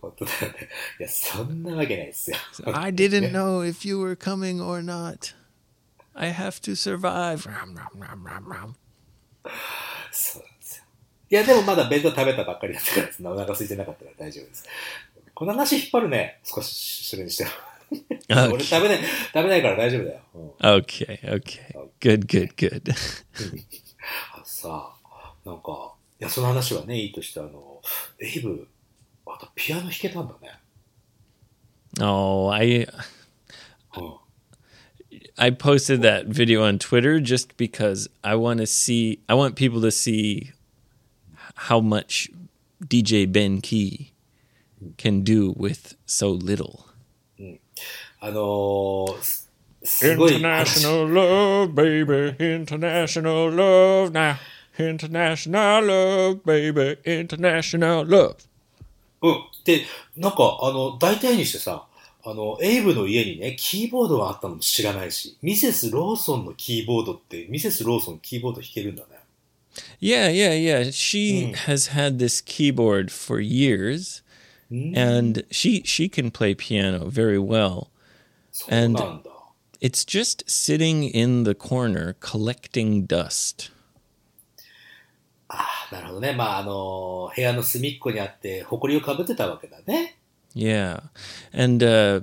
[0.00, 0.68] 本当だよね。
[1.00, 2.36] いや、そんなわけないですよ。
[2.72, 5.34] I didn't know if you were coming or not.
[6.14, 8.74] I have to survive." Ram, ram, ram, ram, ram.
[10.12, 10.84] そうなんですよ。
[11.30, 14.64] いや、でもまだ弁当食べたばっかりだったから、お腹空いてなかったから大丈夫です。
[15.34, 16.40] この話引っ張るね。
[16.44, 17.50] 少し、それにしては。
[18.52, 20.20] 俺食べない、食べないから大丈夫だよ。
[20.34, 21.90] うん、Okay, okay.
[22.00, 22.92] Good, good, good.
[24.32, 24.94] あさ、
[25.44, 27.82] なんか、いや、その話はね、いいとして、あの、
[28.18, 28.66] エイブ、
[29.25, 30.59] あとピアノ弾けたんだね。
[31.99, 32.87] oh, I
[33.97, 34.21] うん。
[35.37, 39.81] I posted that video on Twitter just because I want to see I want people
[39.81, 40.51] to see
[41.55, 42.29] how much
[42.85, 44.13] DJ Ben Key
[44.97, 46.85] can do with so little.
[48.19, 49.49] あのーす
[49.83, 50.85] すごい話。
[50.85, 52.35] love, baby.
[52.37, 54.35] International love now.
[54.77, 56.97] International love, baby.
[57.03, 58.35] International love.
[59.28, 59.44] うん。
[59.64, 59.84] で、
[60.16, 61.86] なんか、あの、大体にしてさ、
[62.24, 69.08] あの、エイブの家にね、キーボードがあったのも知らないし、ミセス・ローソンのキーボードって、ミセス・ローソンキーボード弾けるんだね。
[70.00, 70.90] Yeah, yeah, yeah.
[70.90, 74.22] She has had this keyboard for years,
[74.70, 77.88] and she she can play piano very well.
[78.52, 79.22] そうなんだ。
[79.80, 83.70] It's just sitting in the corner collecting dust.
[85.56, 86.32] ああ、なるほどね。
[86.32, 90.16] まあ、あの、部屋の隅っこにあって、埃をかぶってたわけだね。
[90.54, 91.02] Yeah,
[91.52, 92.22] and uh,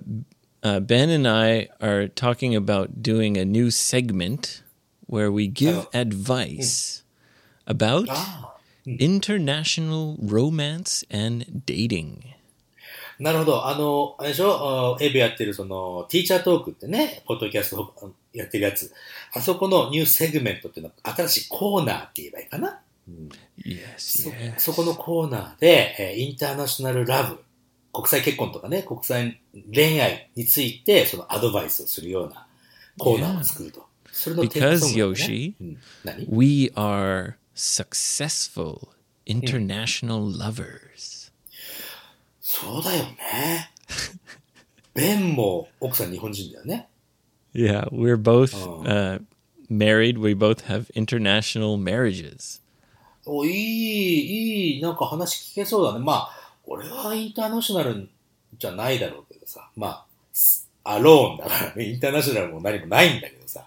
[0.64, 4.64] uh, Ben and I are talking about doing a new segment
[5.08, 5.90] where we give Oh.
[5.94, 7.04] advice
[7.68, 8.08] about
[8.86, 12.20] international romance and dating.
[13.20, 13.68] なるほど。
[13.68, 14.98] あの、あれでしょ？
[14.98, 18.92] あエイブやってるその、ティーチャートークってね、ポッドキャストあやってるやつ。
[19.34, 22.80] あそこのニューセグメントっていうのは、新しいコーナーって言えばいいかな？
[23.58, 24.60] Yes, そ yes.
[24.60, 27.44] そこのコーナーで、えーインターナショナルラブ、
[27.92, 29.42] 国際結婚とかね、国際
[29.74, 32.48] 恋愛について、そのアドバイスをするような
[32.98, 33.86] コーナーを作ると。
[34.12, 38.88] それのテーマソングをね Because, Yoshi うん、何 We are successful
[39.26, 41.32] international lovers.
[42.42, 43.72] そうだよね。
[44.94, 46.88] ベンも奥さん日本人だよね。
[47.54, 48.84] Yeah, we're both Oh.
[48.86, 49.20] uh,
[49.70, 50.18] married.
[50.20, 52.62] We both have international marriages.
[53.27, 56.05] お、いい、いい、なんか話聞けそうだね。
[56.05, 56.31] まあ、
[56.67, 58.09] 俺はインターナショナル
[58.59, 59.69] じゃないだろうけどさ。
[59.77, 61.85] まあ、スアローンだからね。
[61.85, 63.67] インターナショナルも何もないんだけどさ。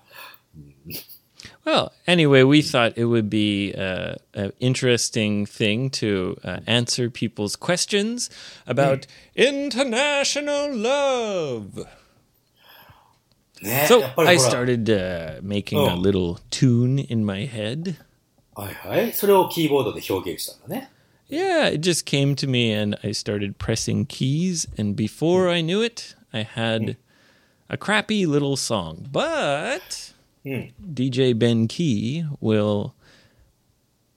[1.63, 7.55] Well, anyway, we thought it would be uh, an interesting thing to uh, answer people's
[7.55, 8.31] questions
[8.65, 11.85] about international love.
[13.61, 16.01] ね So やっぱり I ほら started uh, making a Oh.
[16.01, 17.95] little tune in my head.
[18.55, 19.13] はいはい。
[19.13, 20.91] それをキーボードで表現したんだね。
[21.29, 24.67] Yeah, it just came to me and I started pressing keys.
[24.77, 26.97] And before I knew it, I had
[27.69, 29.09] a crappy little song.
[29.11, 30.73] But うん。
[30.93, 32.91] DJ Ben Key will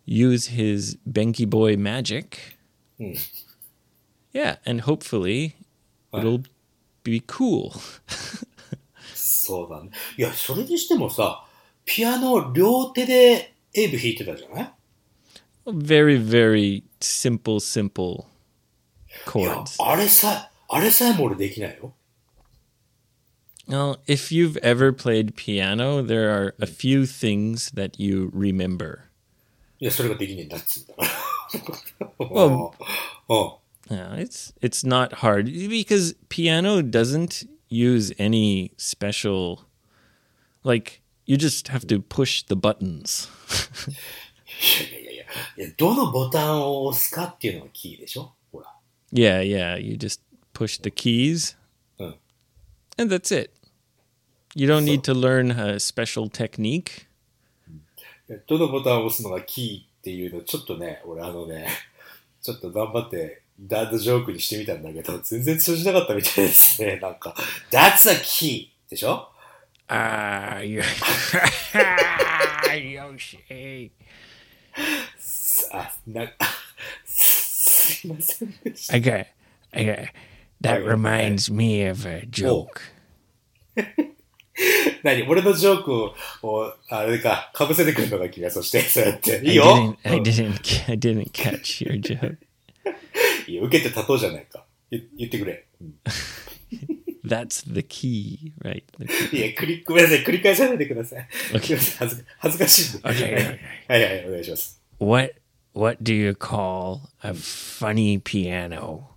[0.06, 2.56] use his Benky Boy magic.
[2.98, 3.12] Hmm.
[4.32, 5.54] Yeah, and hopefully
[6.12, 6.24] Right.
[6.24, 6.42] it'll
[7.04, 7.72] be cool.
[9.14, 9.90] そうだね。
[10.18, 11.44] いや、それにしてもさ、
[11.84, 14.72] ピアノを両手で エイブ弾いてたじゃない
[15.66, 18.24] Very, very simple, simple
[19.36, 21.94] いや chords.、あれさ、あれさえも俺できないよ。
[23.66, 29.04] Well, if you've ever played piano, there are a few things that you remember.
[29.80, 31.02] いや、それができねえんだっつうんだか
[32.00, 32.08] ら。
[32.18, 32.72] Well-
[33.28, 33.64] う ん。
[33.90, 39.66] Yeah, it's it's not hard because piano doesn't use any special
[40.62, 40.97] like
[41.28, 43.28] You just have to push the buttons.
[44.90, 45.24] いやいやいや
[45.56, 48.74] いや、どのボタンを押すかっていうのがキーでしょほら。
[49.12, 49.78] Yeah, yeah.
[49.78, 50.20] You just
[50.52, 51.56] push the keys,
[51.98, 52.14] うん。
[52.98, 53.52] and that's it.
[54.54, 57.06] You don't need to learn a special technique.
[58.28, 61.68] いやどのボタンを押すのがキーっていうの、ちょっとね、俺あのね、
[62.42, 66.98] ちょっと頑張って、ダードジョークにしてみたんだけど、全然通じなかったみたいですね。
[67.00, 67.34] なんか、
[67.70, 68.70] That's a key!
[68.88, 69.30] でしょ
[69.91, 70.87] ああ、よし。
[75.71, 76.31] あ、な、
[77.05, 78.93] すみませんでした。
[78.93, 79.25] I got,
[79.71, 80.09] I got,
[80.61, 82.81] that reminds me of a joke.
[85.03, 85.23] 何？
[85.27, 86.13] 俺のジョークを、
[86.89, 89.41] あれか、かぶせてくるのが君はそして、そうやって。
[89.43, 90.53] いいよ I didn't,
[90.87, 92.37] I didn't catch your joke.
[93.47, 94.63] いや、受けて立とうじゃないか。
[94.91, 95.65] 言,言ってくれ。
[97.28, 98.84] That's the key, right?
[98.98, 99.38] The key.
[99.38, 100.24] いや、繰り、ごめんなさい。
[100.24, 101.28] 繰り返さないでください。
[101.52, 101.60] Okay.
[101.60, 103.08] すいま せん恥ず恥ずかしいんで。
[103.08, 103.58] Okay, はい okay.
[103.88, 104.82] はいはい、お願いします。
[104.98, 105.34] What,
[105.74, 109.14] what do you call a funny piano?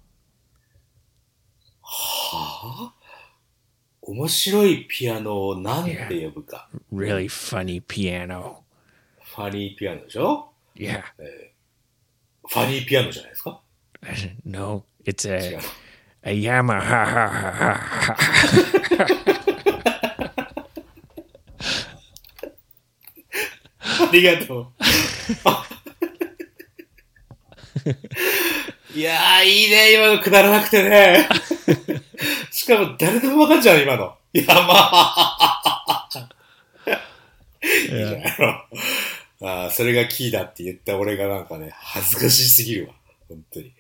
[4.02, 6.70] 面白いピアノを何て呼ぶか。
[6.94, 8.68] Really funny piano.
[9.38, 11.04] ファニーピアノでしょ Yeah.
[12.48, 13.62] ファニーピアノじゃないですか
[14.46, 15.62] No, it's 違う a,。
[16.25, 17.81] a Yamaha.
[23.83, 24.67] ありがとう。
[25.45, 25.67] あ
[28.95, 31.27] いやー、いいね、今のくだらなくてね。
[32.53, 34.17] しかも誰でもわかんじゃん、今の。
[34.33, 36.09] いや、まあ。
[37.65, 38.49] いいじゃないの
[39.45, 42.95] あーそれがキーだって言った俺がなんかね、恥ずかしすぎるわ。
[43.29, 43.73] 本当に。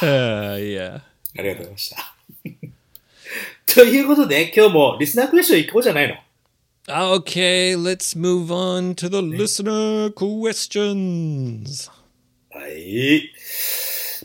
[0.00, 1.13] Uh, yeah.
[1.36, 2.14] ありがとうございました。
[3.74, 6.16] ということで、今日もリスナークエスチョン行こうじゃないの
[6.86, 11.90] ？Okay, let's move on to the listener questions.
[12.50, 13.32] はい。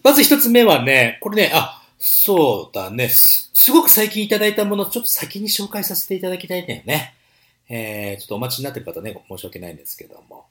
[0.04, 3.10] まず一つ目はね、これね、あ、そうだね。
[3.10, 7.16] すすごく最近いただいたもの、ちょっと先に紹介させていただきたいんだよね。
[7.70, 10.46] えー、ちょっとお待ちになってる方ね、申し訳ないんですけども。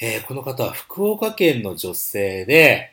[0.00, 2.92] えー、この方は福岡県の女性で、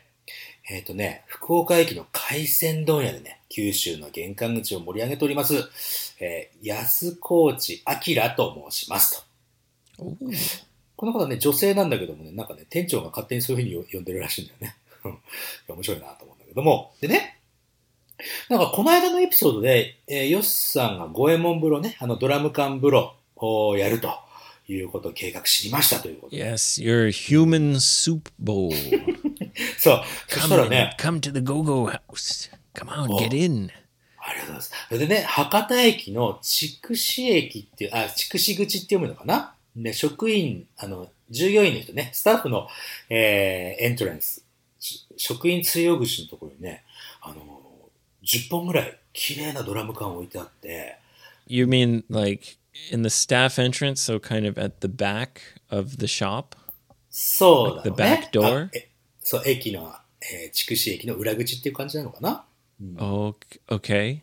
[0.72, 9.26] えっ、とね、福岡駅の海鮮問屋でね、九州の玄関口を盛り上げております、えー、安河内明と申します
[9.96, 10.04] と。
[10.94, 14.76] この方ね、女性なんだけどもね、なんかね、店長が勝手にそういうふうに呼んでるらしいんだよね。
[15.66, 16.92] 面白いなと思うんだけども。
[17.00, 17.40] でね、
[18.48, 24.16] なんかこの間のエピソードで、えーヨッさんが五右衛門風呂ね、あのドラム缶風呂をやると
[24.72, 26.44] いうことを計画知りましたということで。
[26.44, 28.70] Yes, your human soup bowl.
[29.78, 30.02] そう。
[30.28, 32.50] そしたらね、come to the go-go house.
[32.74, 33.18] Come on, Oh.
[33.18, 33.70] get in.
[34.18, 34.72] ありがとうございます。
[34.88, 39.54] それでね、博多駅の筑紫駅っていう、あ、筑紫口って読むのかな？
[39.76, 42.68] ね、職員、あの、従業員の人ね、スタッフの、
[43.08, 44.44] えー、エントランス、
[44.78, 46.84] し職員通用口のところにね、
[47.22, 47.60] あの、
[48.24, 50.96] 10本ぐらい綺麗なドラム缶置いてあって、
[51.46, 52.56] You mean like
[52.90, 56.56] in the staff entrance, so kind of at the back of the shop?
[57.10, 58.68] そうだ The back door？
[59.22, 62.44] そう、駅の、えー、筑紫駅の裏口っていう感じなのかな
[62.96, 63.34] ？Oh,
[63.68, 64.20] okay.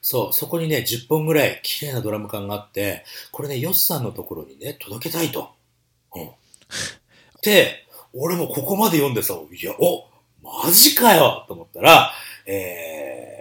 [0.00, 5.50] そう、そこにね、10本ぐらい綺麗なドラム缶があって、これね、ヨッさんのところにね、届けたいと。
[6.14, 6.30] うん。
[7.42, 10.08] で、俺もここまで読んでさ、いや、お
[10.42, 12.12] マジかよと思ったら、
[12.46, 13.35] えー、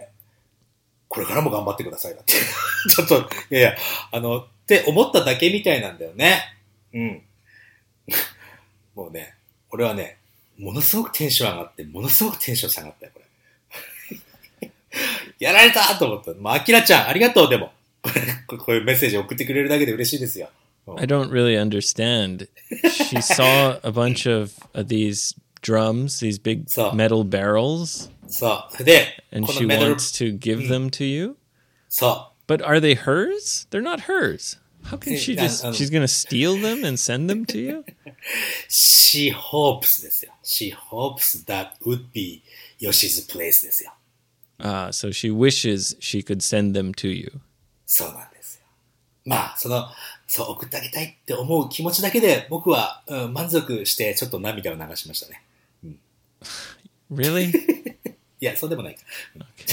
[1.15, 2.33] これからも頑張ってくださいだって。
[2.93, 3.77] ちょっと、いやいや、
[4.11, 6.43] あの、って思っただけみたいなんだよね。
[6.93, 7.21] うん。
[8.95, 9.35] もうね、
[9.71, 10.17] 俺はね、
[10.57, 13.21] ものすごくテンション上がって、ものすごくテンション下がったよ、こ
[14.61, 14.71] れ。
[15.39, 16.33] やられたと思った。
[16.33, 17.71] まあ、アキラちゃん、ありがとう、でも。
[18.47, 20.49] これこういうメッセージ送ってくれるだけで嬉しいですよ。
[20.97, 22.47] I don't really understand.
[22.83, 28.84] She saw a bunch of, these drums, these big metal barrels, そう。
[28.84, 31.36] で、 and この she メダル、 wants to give them to you.
[31.88, 33.66] そ But are they hers?
[33.70, 34.58] They're not hers.
[34.84, 35.64] How can she Yeah, just?
[35.64, 37.78] um, She's gonna steal them and send them to you?
[37.80, 37.84] う。
[38.68, 40.32] she hopes ですよ。
[40.42, 42.42] she hopes that would be
[42.80, 43.92] Yoshi's place ですよ。
[44.58, 47.40] Ah, so she wishes she could send them to you.
[47.86, 48.62] そうなんですよ。
[49.24, 49.88] まあ、その、
[50.26, 55.42] そう、送ってあげたいって思う気持ちだけで、僕は、うん、満足して、ちょっと涙を流しましたね。
[57.12, 57.52] Really?
[58.41, 59.01] いや、そうでもないか。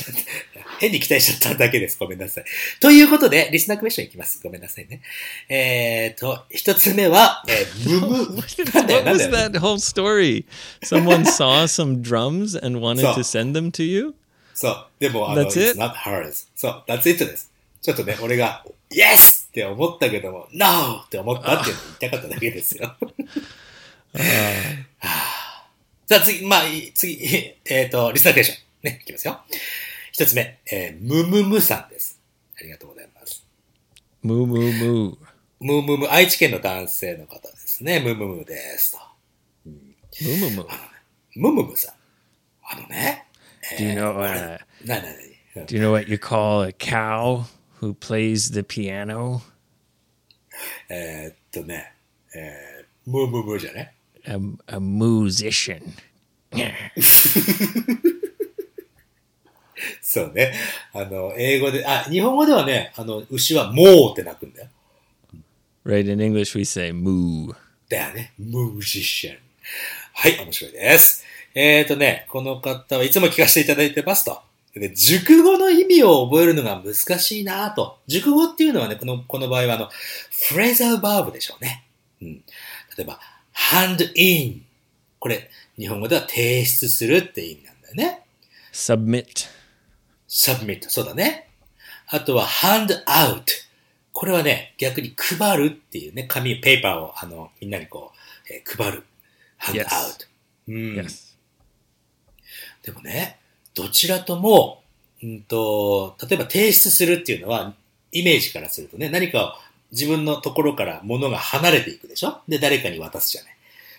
[0.79, 1.97] 変に期待しちゃっただけです。
[1.99, 2.45] ごめんなさい。
[2.81, 4.41] ということで、リスナークエスチョンいきます。
[4.43, 5.01] ごめんなさいね。
[5.49, 8.37] えーと、一つ目は、えー、ムム。
[8.73, 10.45] what was that whole story?
[10.83, 14.15] Someone saw some drums and wanted to send them to you?
[14.55, 14.87] そう。
[15.01, 16.47] でも、あの、it's not hers.
[16.55, 17.51] そう、that's it です。
[17.81, 19.49] ちょっとね、俺が、Yes!
[19.49, 21.03] って思ったけども、No!
[21.05, 22.95] って思ったっていうのを言いたかっただけですよ。
[26.13, 28.91] Uh, さあ次、まあ、次、 えっ、と、リスナークエスチョン。
[28.91, 29.41] ね、いきますよ。
[30.13, 32.21] 一つ目、えー、ムムムさんです。
[32.55, 33.47] ありがとうございます。
[34.23, 35.17] moo moo moo.
[35.61, 38.01] ムムム、愛知県の男性の方ですね。
[38.01, 38.99] ムムムですと。
[39.67, 40.69] Moo moo moo.
[41.37, 41.95] ムムムさん。
[42.63, 43.25] あのね。
[43.79, 45.17] Do you えー know uh, なになに
[45.55, 47.45] なに do you know what you call a cow
[47.81, 49.41] who plays the piano?
[50.91, 51.95] えーっとね、
[52.35, 53.95] えー、ムムムじゃね？
[54.25, 55.83] A, a musician.
[60.01, 60.53] そうね。
[60.93, 64.69] あの、英語で、あ、日本語ではね、あの、牛はモーって鳴くんだよ。
[65.85, 67.55] Right in English we say moo.
[67.89, 68.33] だよね。
[68.39, 69.39] ムージシャン。
[70.15, 71.25] はい、面白いです。
[71.55, 74.41] えっ、ー、とね、この方はいつも聞かせていただいてますと。
[74.75, 77.99] で熟語の意味を覚えるのが難しいなと。
[78.07, 79.91] 熟語っていうのはね、この、この場合はあの、
[80.49, 81.85] フレーザーバーブでしょうね。
[82.23, 82.35] うん。
[82.97, 83.21] 例えば、
[83.55, 84.65] hand in。
[85.19, 88.23] これ、日本語では提出するって意味なんだよね。
[88.73, 89.49] Submit.
[90.29, 90.89] submit。
[90.89, 91.49] そうだね。
[92.09, 93.45] あとは hand out。
[94.13, 99.05] これはね、逆に配るっていうね、紙、ペーパーを、あの、みんなにこう、えー配る。
[99.59, 100.27] hand out。
[100.69, 100.75] うん。
[101.01, 101.33] Yes.
[102.83, 103.39] でもね、
[103.75, 104.83] どちらとも、
[105.23, 107.75] うんと、例えば提出するっていうのは、
[108.11, 109.53] イメージからするとね、何かを
[109.93, 113.57] 自分のところから物が離れていくでしょで、誰かに渡すじゃない。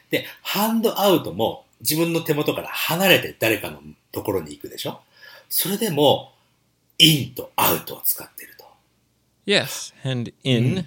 [0.09, 3.79] で、ハンドアウトも自分の手元から離れて誰かの
[4.11, 5.01] ところに行くでしょ
[5.49, 6.33] それでも、
[6.97, 8.65] インとアウトを使っていると。
[9.45, 10.85] Yes, hand in.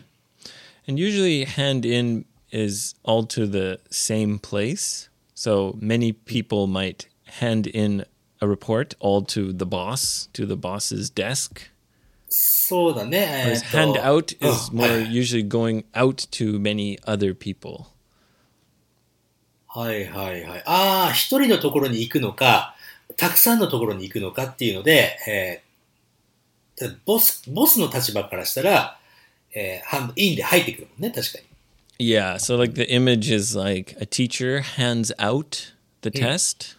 [0.89, 5.09] And usually hand in is all to the same place.
[5.35, 7.07] So many people might
[7.41, 8.05] hand in
[8.41, 11.71] a report all to the boss, to the boss's desk.
[12.29, 13.55] そうだね。
[13.71, 17.85] hand と out うん is more usually going out to many other people.
[19.69, 20.63] はいはいはい。
[20.65, 22.75] ああ、一人のところに行くのか、
[23.17, 28.99] たくさんのところに行くのかっていうので、えー、でボス、ボスの立場からしたら、
[29.55, 31.45] えー、ハンドインで入ってくるもんね、確かに。
[31.99, 36.77] Yeah, so like the image is like a teacher hands out the test.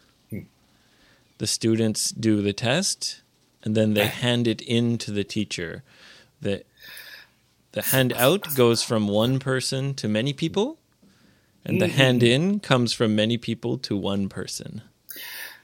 [1.39, 3.21] The students do the test
[3.66, 5.82] and then they hand it in to the teacher.
[6.40, 6.64] The
[7.72, 10.78] the hand out goes from one person to many people
[11.64, 14.82] and the hand in comes from many people to one person.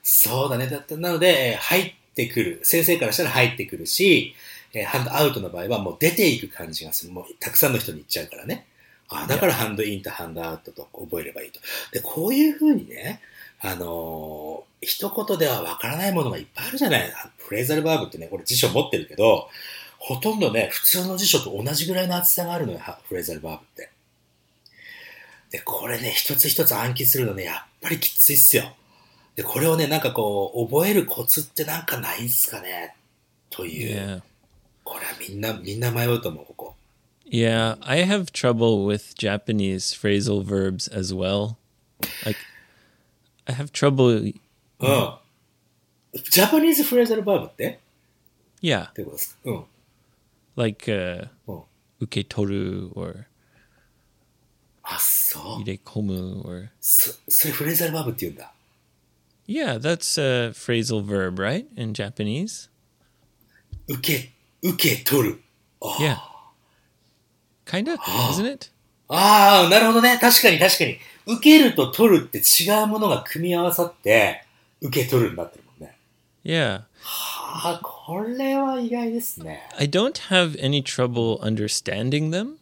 [0.03, 0.69] そうだね。
[0.69, 2.61] だってなので、えー入ってくる。
[2.63, 4.35] 先生からしたら入ってくるし、
[4.73, 7.13] えーハンドアウトの場合はもう出ていく感じがする。
[7.13, 8.67] もうたくさんの人に行っちゃうからね。
[9.11, 11.61] あだからハンドインとハンドアウトと覚えればいいと。
[11.93, 13.21] で、こういうふうにね、
[13.64, 17.14] あのー一言ではわからないものがいっぱいあるじゃない。
[17.38, 19.50] フレーザルバーブってね、これ辞書持ってるけど、
[19.98, 23.92] ほとんどね、普通の辞書と同じぐらいの厚さがあるのよ、はフレーザルバーブって。
[25.52, 28.76] で、これね、一つ一つ暗記するのね、やっぱりきついっすよ。
[29.36, 32.96] で、これをね、なんかこう、覚えるコツってなんかないんすかね
[33.50, 34.22] という。
[34.84, 36.76] これはみんな、みんな迷うと思う、ここ。
[37.26, 41.56] Yeah, I have trouble with Japanese phrasal verbs as well.
[42.26, 42.38] Like
[43.46, 44.34] I have trouble.
[44.80, 45.20] Oh,
[46.14, 46.22] うん。
[46.32, 47.80] Japanese phrasal verb って
[48.62, 48.90] Yeah.
[48.90, 49.64] ってことですかうん。
[50.56, 51.28] Like, uh,
[52.00, 53.26] 受け取る or
[54.84, 55.62] あ、そう。
[55.62, 57.14] 入れ込む or so
[57.52, 58.16] phrasal verb
[59.48, 61.66] Yeah, that's a phrasal verb, right?
[61.76, 62.70] In Japanese.
[63.88, 64.32] 受け
[64.62, 65.42] 受け取る.
[65.82, 65.98] Oh.
[66.00, 66.18] Yeah.
[67.66, 67.98] Kinda,
[68.30, 68.70] isn't it?
[69.10, 70.18] ああ、なるほどね。
[70.20, 70.98] 確かに確かに。
[71.26, 74.46] 受けると取るって違うものが組み合わさって、
[74.82, 75.98] 受け取るになってるもんね。
[76.44, 76.84] Yeah.
[77.02, 79.70] はあ、これは意外ですね。
[79.78, 82.56] I don't have any trouble understanding them.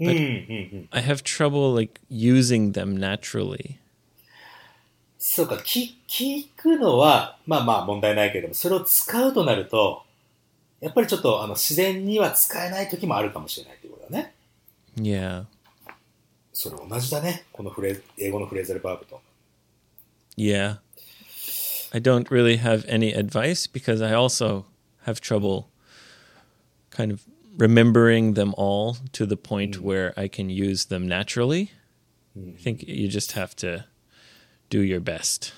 [0.00, 0.88] うん、うん、うん。
[0.90, 3.76] I have trouble like using them naturally.
[5.18, 10.02] そうか、聞、聞くのは、まあまあ問題ないけれども、それを使うとなると、
[10.80, 14.34] やっぱりちょっとあの自然には使えない時もあるかもしれないということだね。
[14.96, 15.44] Yeah.
[16.54, 17.44] それ同じだね。
[17.52, 19.20] このフレ英語のフレーザルバーブと。
[20.36, 20.78] Yeah.
[21.92, 24.64] I don't really have any advice because I also
[25.04, 25.66] have trouble
[26.90, 27.24] kind of
[27.58, 31.72] remembering them all to the point where I can use them naturally.
[32.36, 33.84] I think you just have to
[34.70, 35.52] do your best.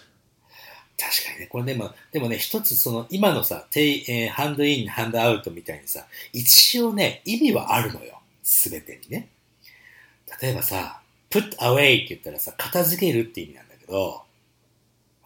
[0.99, 8.22] 確かにね、これね、まあ、でもね、一つその、今のさ、テイ、えーハンドイン、ハンドアウトみたいにさ、一応ね、意味はあるのよ。
[8.42, 9.28] すべてにね。
[10.41, 11.01] 例えばさ、
[11.31, 14.22] put away って言ったらさ、片付けるって意味なんだけど、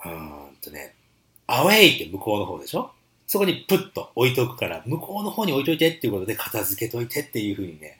[0.05, 0.95] うーんとね、
[1.49, 2.93] away って向こうの方でしょ？
[3.27, 7.99] そこにプッと置いとくから、向こうの方に置いといてっていうことで片付けといてっていうふうにね、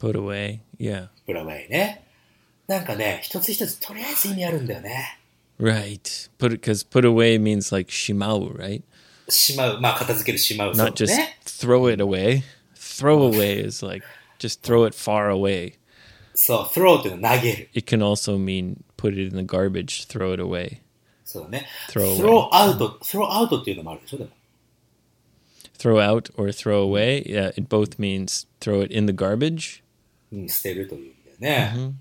[0.00, 0.58] Put away.
[0.78, 1.08] Yeah.
[1.26, 2.04] プラウェイね。
[2.66, 5.20] なんかね、一つ一つとりあえず意味あるんだよね。
[5.60, 6.28] Right.
[6.38, 8.82] Put it because put away means like shimau, right?
[9.28, 10.72] しまう、まあ片付けるしまう。
[10.72, 11.38] Not just ね。
[11.44, 12.42] throw it away.
[12.74, 14.04] Throw away is like
[14.40, 15.74] just throw it far away.
[16.34, 17.68] そう、throw っていうのは投げる。
[17.74, 20.80] It can also mean put it in the garbage, throw it away.
[21.24, 21.66] そうだね。
[21.90, 24.30] Throw throw out, throw out っていうのもあるでしょ、でも。
[25.78, 27.24] Throw out or throw away.
[27.26, 29.82] Yeah, it both means throw it in the garbage.
[30.32, 31.94] うん、捨てるというんだよね。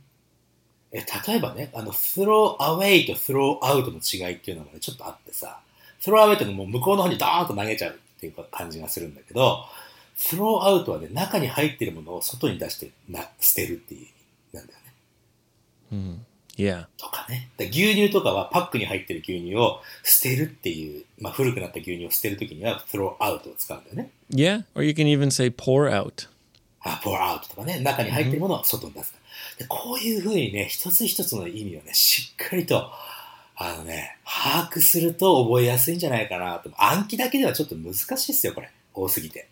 [0.91, 5.61] え、例えばね、あの、throw away と throw out の違いっていうのがね、ちょっとあってさ、
[6.01, 9.65] throw away ってのはもう向こうの方にドーンと投げちゃうっていう感じがするんだけど、
[10.17, 14.07] throw out はね、中に入ってるものを外に出してな捨てるっていう。
[16.57, 16.85] Yeah.
[16.97, 17.49] とかね。
[17.57, 24.11] だから牛乳とかはパックに入ってる牛乳を捨てるっていう、まあ古くなった牛乳を捨てるときには throw out を使うんだよね。
[24.29, 24.63] Yeah.
[24.75, 26.27] Or you can even say pour out.
[26.81, 29.13] あ、pour out とかね、中に入ってるものを外に出す。
[29.57, 32.91] でこういうふうにね、一つ一つの意味をね、しっかりと、
[33.55, 36.71] あのね、把握すると覚えやすいんじゃないかなと。
[36.77, 38.71] 暗記だけではちょっと難しいっすよ、これ。
[38.93, 39.47] 多すぎて。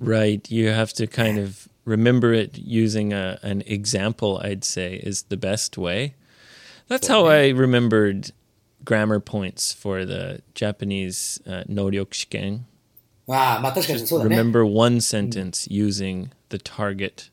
[0.00, 0.52] Right.
[0.52, 5.37] You have to kind of remember it using a, an example, I'd say, is the
[5.37, 6.15] best way.
[6.87, 8.31] That's how I remembered
[8.83, 12.65] grammar points for the Japanese uh, Noryokushiken.
[13.25, 14.35] まあ、まあ確かにそうだね。
[14.35, 17.31] Remember one sentence using the target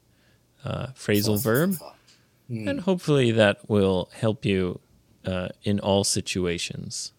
[0.64, 1.91] uh, そう phrasal そうそう verb, そう
[2.68, 4.78] and hopefully that will help you
[5.24, 7.12] uh, in all situations.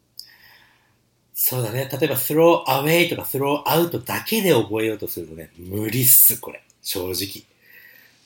[1.34, 1.90] そうだね。
[1.92, 6.64] 例えば throw away とか throw out だけで覚えようとするとね、無理っす、これ。
[6.87, 7.45] 正直。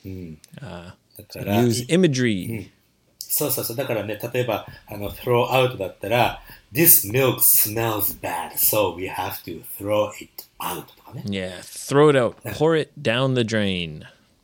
[0.05, 0.37] うん。
[0.55, 0.95] だ
[1.27, 2.69] から、Use imagery.
[3.17, 3.75] そうそうそう。
[3.75, 6.41] だからね、例えば、あの、throw out だったら、
[6.71, 11.23] this milk smells bad, so we have to throw it out とかね。
[11.25, 14.03] Yeah, throw it out, pour it down the drain.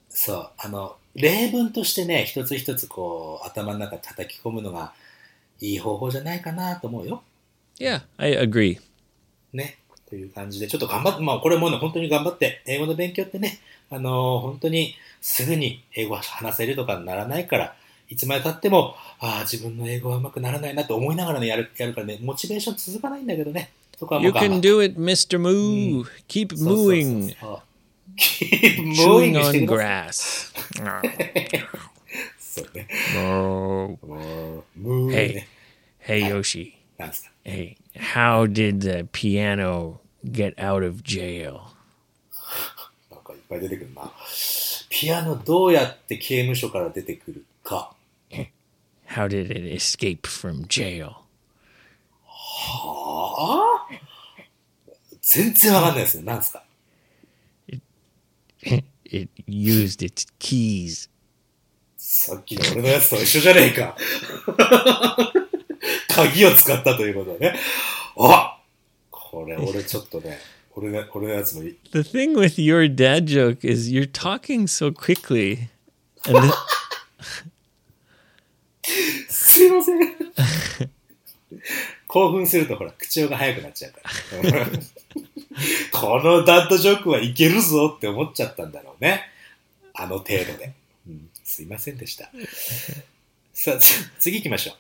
[0.10, 0.50] そう。
[0.58, 4.94] あの、例文としてね、一つ一つこう、頭の中叩き込むのが
[5.60, 7.24] いい方法じゃないかなと思うよ。
[7.80, 8.80] Yeah, I agree.
[9.54, 9.78] ね。
[10.10, 13.60] という感じで、ちょっと頑張って、まあこれもね、本当に頑張って、英語の勉強ってね、
[13.90, 17.76] あのー本当にすぐに英語を話せるとかにならないから、
[18.10, 23.72] いつまで経っても、ああ、自分の英語はうまくならないなと思いながらね、やる、やるからね、モチベーション続かないんだけどね。
[23.98, 25.40] そこはも You can do it, Mr.
[25.40, 26.06] Moo.
[26.28, 27.36] Keep そうそうそう mooing.
[27.40, 27.62] そう
[28.18, 30.54] Keep moving して on grass.
[32.40, 32.88] そうね。
[33.18, 33.98] oh.
[34.08, 35.48] もう、ムー Hey, ね。
[36.08, 36.74] hey, Yoshi.
[37.44, 41.77] Hey, how did the piano get out of jail?
[43.50, 44.12] ぱい出てくるな。
[44.90, 47.94] ピアノどうやって刑務所から出てくるか。
[49.10, 51.14] How did it escape from jail?
[52.26, 53.98] はあ？
[55.22, 56.24] 全然わかんないですね。
[56.24, 56.64] なんですか
[59.06, 61.10] ？It used its keys.
[61.98, 63.96] さっきの俺のやつと一緒じゃねえか。
[66.10, 67.60] 鍵を使ったということだね。
[68.18, 68.60] あ
[69.12, 70.40] これ俺ちょっとね、
[70.78, 75.70] 俺の俺のやつもい The thing with your dad joke is you're talking so quickly.
[76.28, 76.54] And the-
[79.28, 79.98] すいません。
[82.08, 84.02] 興奮するとほら、口調が速くなっちゃうか
[84.52, 84.68] ら。
[85.92, 89.24] このダッドジョークはいけるぞって思っちゃったんだろうね。
[89.96, 90.74] あの程度で。
[91.08, 92.30] うん、すいませんでした。
[93.52, 94.76] さあ、つ次行きましょ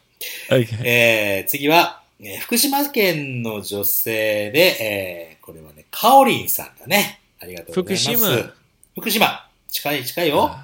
[0.52, 0.54] う。
[0.54, 0.86] okay.
[0.86, 7.22] えー、次は、えー福島県の女性で、えー、これはね、かおりんさんだね。
[7.41, 8.08] ありがとうございます。
[8.14, 8.54] 福島。
[9.00, 9.50] 福島。
[9.68, 10.56] 近い、近いよ。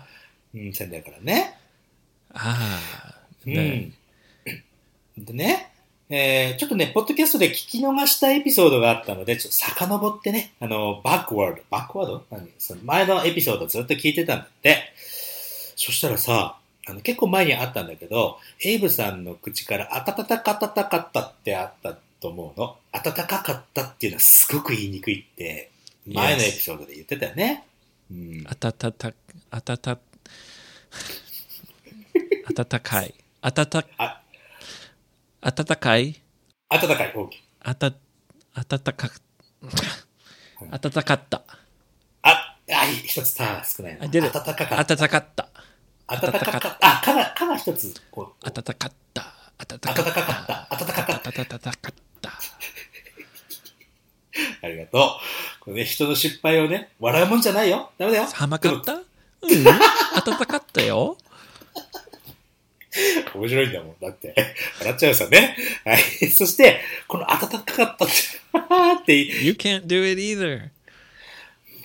[0.53, 1.57] うん、仙台からね。
[2.35, 2.77] Ah.
[3.47, 3.59] う the-
[5.17, 5.25] ん。
[5.25, 5.71] でね、
[6.07, 12.47] えー、ちょっとね、ポッドキャストで聞き逃したエピソードがあったので、ちょっと遡ってね、あの、バックワード、バックワード何？
[12.59, 14.93] その前のエピソードずっと聞いてたんだって。
[15.75, 22.77] そしたらさ、あの、結構前にあったんだけど、エイブさんの口から、あたたたかたたかったってあったと思うの。
[22.93, 25.71] あたたかかったっていうのはすごく言いにくいって、
[26.07, 27.65] 前のエピソードで言ってたよね。
[28.09, 28.45] うん。
[28.47, 28.93] Atata,
[29.51, 29.97] atata,
[32.47, 33.13] atatakai.
[33.41, 34.21] Atata, あ、
[35.41, 36.21] atatakai.
[36.69, 37.43] あたたかい、大きい。
[37.61, 37.93] Ata,
[38.55, 39.11] atataka,
[40.71, 41.41] atatakatta.
[42.21, 44.03] あ、あ、いい一つターン少ないな。
[44.03, 44.31] I did あ it.
[44.31, 44.85] たたかかっ
[45.35, 45.49] た。
[46.07, 46.77] 暖かかった。
[46.79, 48.63] あ、かが、かが一つ、こう、Atatacatta.
[48.63, 48.91] 暖かかっ
[50.47, 50.67] た。
[50.77, 51.29] 暖かかった。
[51.29, 52.02] Atatacatta.
[54.63, 54.99] ありがとう。
[55.63, 57.91] これね、人の失敗をね、笑うもんじゃないよ。
[57.97, 58.27] ダメだよ。
[58.27, 58.99] 寒かった？
[60.25, 61.17] 暖かったよ。
[63.33, 63.95] 面白いんだもん。
[64.01, 64.35] だって、
[64.79, 65.55] 笑っちゃうさね。
[65.83, 66.17] はい。
[66.29, 68.13] そして、この暖かかったって、
[69.01, 69.15] って。
[69.43, 70.69] You can't do it either.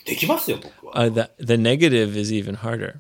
[0.05, 0.95] できますよ、僕は。
[0.95, 2.97] Uh, the, negative is even harder.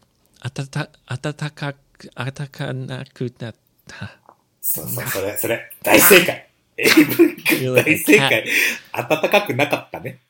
[0.54, 3.54] 暖,暖かく、暖かなくなっ
[3.86, 4.16] た。
[4.60, 6.47] そそう、それ、それ、大正解
[6.78, 8.44] 大正解。
[8.92, 10.20] 暖かくなかったね。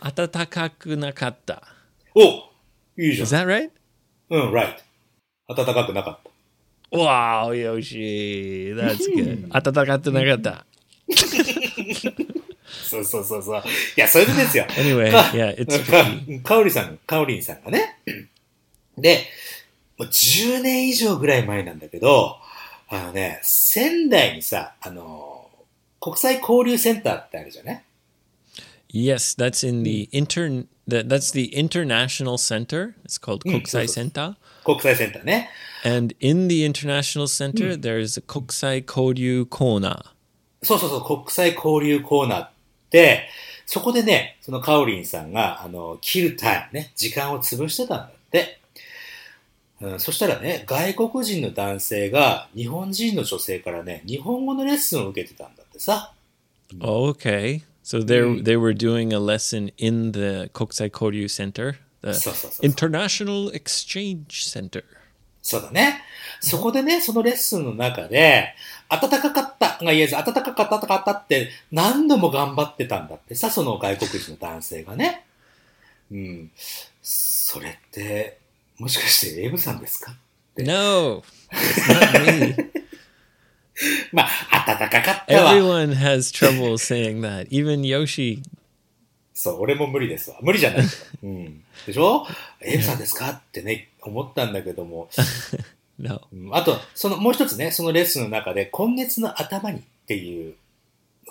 [0.00, 1.62] 暖かくなかった。
[2.14, 2.20] お
[2.96, 3.26] いいじゃん。
[3.26, 3.70] Is that right?
[4.30, 4.76] うん、right.
[5.48, 6.18] 暖かくなかっ
[6.90, 6.98] た。
[6.98, 8.74] わー、おいしい。
[8.74, 10.66] 暖かくなかった。
[12.66, 13.62] そうそうそうそう。
[13.96, 14.66] いや、それでですよ。
[14.68, 17.98] 香織かおりさん、かおさんがね。
[18.96, 19.24] で、
[19.98, 22.38] も10年以上ぐらい前なんだけど、
[22.94, 25.50] あのね、仙台にさ、あの、
[26.00, 27.84] 国際交流センターってあるじゃない
[28.92, 30.68] Yes, that's in the inter.
[30.86, 32.94] That, that's the international center.
[33.04, 34.36] It's called Kokusai Center.
[34.64, 35.50] 国際センターね。
[35.84, 40.04] And in the international center, there's a Kokusai Koryu corner.
[40.62, 42.50] そうそうそう、国際交流コーナーっ
[42.90, 43.28] て、
[43.66, 48.60] そこでね、そのカオリンさんが、あの、切るタイムね、時間を潰してたんだって。
[49.80, 56.12] うん、そしたらね、外国人の男性が日本人の女性からね、日本語のレッスンを受けてたんだってさ。
[56.80, 57.62] Oh, okay.
[57.82, 62.66] So they they were doing a lesson in the Kokusai Koryu Center, the そうそうそう。
[62.66, 64.84] International Exchange Center.
[65.42, 66.00] そうだね。
[66.40, 68.54] そこでね、そのレッスンの中で、
[68.88, 75.26] 暖かかったが言えず、暖かかった、かったって何度も頑張ってたんだってさ、その外国人の男性がね。
[76.10, 76.50] うん。
[77.02, 78.38] それって、
[78.78, 80.14] もしかしてエイブさんですか
[80.56, 81.22] ？No,
[81.52, 82.70] it's not me.
[84.12, 85.52] まあ、暖かかったわ。
[85.52, 87.48] Everyone has trouble saying that.
[87.48, 88.42] Even Yoshi.
[89.32, 90.38] そう、俺も無理ですわ。
[90.42, 90.86] 無理じゃない。
[91.22, 91.62] うん。
[91.86, 92.26] でしょ？
[92.60, 93.30] エイブさんですか？
[93.30, 95.08] ってね、思ったんだけども。
[95.96, 96.22] No.
[96.32, 100.54] うんあと、その、もう一つね、そのレッスンの中で、今月の頭にっていう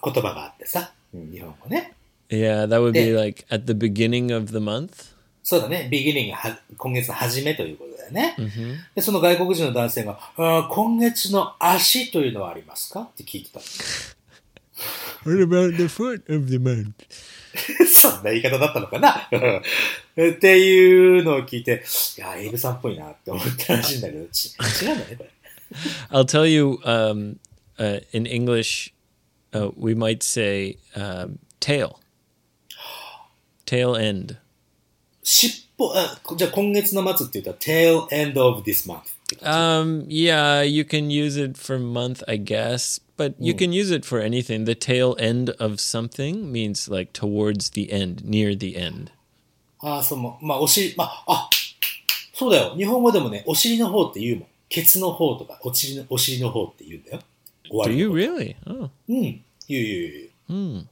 [0.02, 1.92] 言葉があってさ、うん、日本語ね。
[2.30, 5.13] Yeah, that would be like at the beginning of the month.
[5.44, 8.36] そうだね、ビギニングは、今月の初めということだよね。
[8.38, 10.18] hmm で、その外国人の男性が、
[10.72, 13.02] 今月の足というのはありますか？
[13.02, 13.60] って聞いてた。
[15.26, 16.94] What about the foot of the month?
[17.86, 19.28] そんな言い方だったのかな？
[19.30, 21.84] っていうのを聞いて、
[22.18, 25.30] いや、エイブさんっぽいなって思ったらしいんだけど、ち違うんだね、これ。
[26.10, 26.80] I'll tell you.
[26.86, 27.40] Um,
[27.78, 28.94] uh, in English,
[29.52, 32.00] uh, we might say um, tail.
[33.66, 34.38] Tail end.
[35.24, 42.38] 尻尾、あ、じゃあ今月の末って言ったら tail end of this month Um, yeah, you can use it for month, I
[42.38, 44.66] guess, but you can use it for anything.
[44.66, 49.12] The tail end of something means like towards the end, near the end.
[49.82, 49.88] じ。
[49.88, 51.50] ああ、そうも、まあ、お尻、まあ、あ、
[52.34, 52.76] そうだよ。
[52.76, 54.48] 日本語でもね、お尻の方って言うもん。
[54.70, 57.20] ケツの方とか、お尻の、お尻の方って言うんだよ。
[57.70, 58.56] 終わ Do り you の方 really?
[58.66, 59.20] Oh, うん。
[59.20, 60.86] 言う言う言う hmm.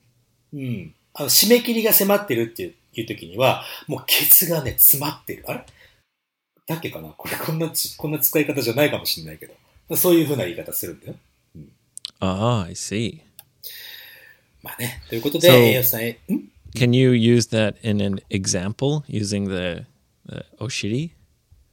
[0.54, 0.68] 言う。
[0.68, 0.94] うん。
[1.14, 5.46] あの、締め切りが迫ってるっていういう時には、もうケツがね、詰まってる。
[5.48, 5.66] あれ？
[6.68, 7.10] だっけかな？
[7.10, 9.54] これこんなち、こんな使い方じゃないかもしれないけど。
[9.96, 11.16] そういう風な言い方するんだよ。
[12.20, 13.22] Ah, I see.
[14.62, 15.02] まあね。
[15.10, 16.02] ということで、栄養さん
[16.74, 19.86] Can you use that in an example using the,
[20.28, 21.12] the oshiri?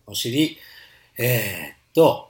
[0.07, 0.59] お尻。
[1.19, 2.29] えー、っと、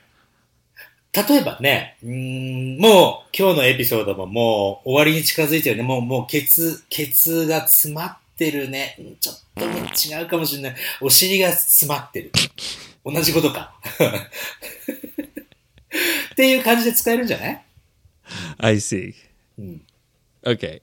[1.12, 5.82] 例えばね、うーん、もう今日のエピソードももう終わりに近づいてるね。
[5.82, 8.96] もう、もうケツ、ケツが詰まってるね。
[8.98, 10.76] うんちょっとね、違うかもしれない。
[11.00, 12.32] お尻が詰まってる。
[13.04, 13.74] 同じことか。
[16.32, 17.64] っていう感じで使えるんじゃない
[18.58, 19.14] ？I see.
[19.58, 19.82] うん。
[20.42, 20.80] Okay.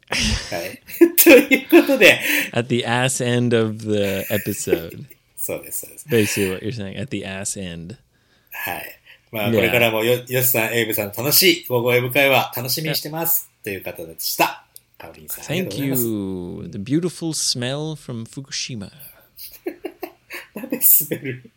[0.51, 0.81] はい。
[1.23, 2.19] ということで、
[2.51, 5.05] At the ass end of the episode.
[5.37, 6.39] そうです、そうです。
[6.39, 7.01] Basically what you're saying.
[7.01, 7.95] At the ass end.
[8.51, 8.99] はい。
[9.31, 13.49] まあ.これからもよ、よしさん、エイブさん、楽しい、午後エイブ会話、楽しみにしてます。
[13.63, 14.64] という方でした。
[15.05, 15.95] カオリンさん、Thank you.
[16.69, 18.91] The beautiful smell from Fukushima.
[20.55, 20.79] なんで
[21.09, 21.51] 滑る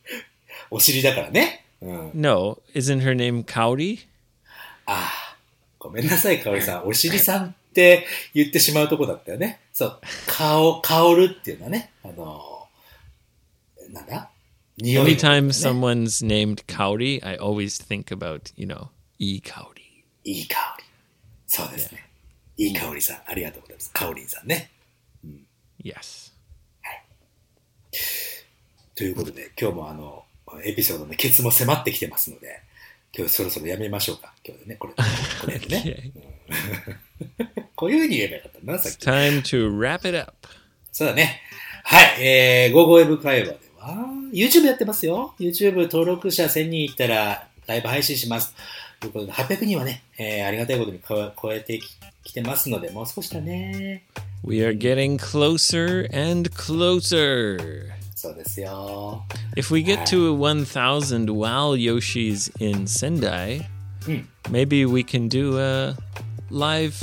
[0.70, 1.64] お尻だからね。
[1.80, 2.10] うん。
[2.14, 4.06] No, isn't her name Kaori?
[4.86, 5.36] ああ、
[5.78, 6.86] ごめんなさい、カオリさん。
[6.86, 9.60] お尻さんって言ってしまうとこだったよね。
[9.72, 10.00] そう。
[10.26, 12.66] 顔、香るっていうのはね、あの、
[13.90, 14.30] なんだ
[14.76, 18.88] 匂いのことだよ Anytime ね、someone's named Kaori, I always think about, you know,
[19.18, 19.78] E Kaori.
[20.24, 20.84] いい香り。
[21.46, 22.07] そうですね。
[22.58, 23.90] いい香りさん、ありがとうございます。
[23.92, 24.70] カオリンさんね。
[25.82, 26.32] Yes.
[28.96, 30.24] ということで、今日もあの、
[30.64, 32.60] エピソードのケツも迫ってきてますので、
[33.16, 34.34] 今日そろそろやめましょうか。
[34.44, 36.12] 今日でね、これ、これでね。
[37.76, 39.06] こういうふうに言えばよかったな、さっき。
[39.06, 40.32] time to wrap it up.
[40.90, 41.40] そうだね。
[41.84, 43.94] はい、えー、午後ウェブ会話では、
[44.32, 45.36] YouTube やってますよ。
[45.38, 48.52] YouTube 登録者1000人いったらライブ配信します。
[48.98, 51.96] ということで、800人はね、えー、ありがたいことに超超えてき
[52.27, 54.03] きてますので、もう少しだね。
[54.43, 57.91] We are getting closer and closer.
[58.15, 59.23] そうですよ。
[59.55, 63.65] If we get to 1,000 WoW Yoshis in Sendai,
[64.05, 64.25] Hmm.
[64.49, 65.95] maybe we can do a
[66.49, 66.93] live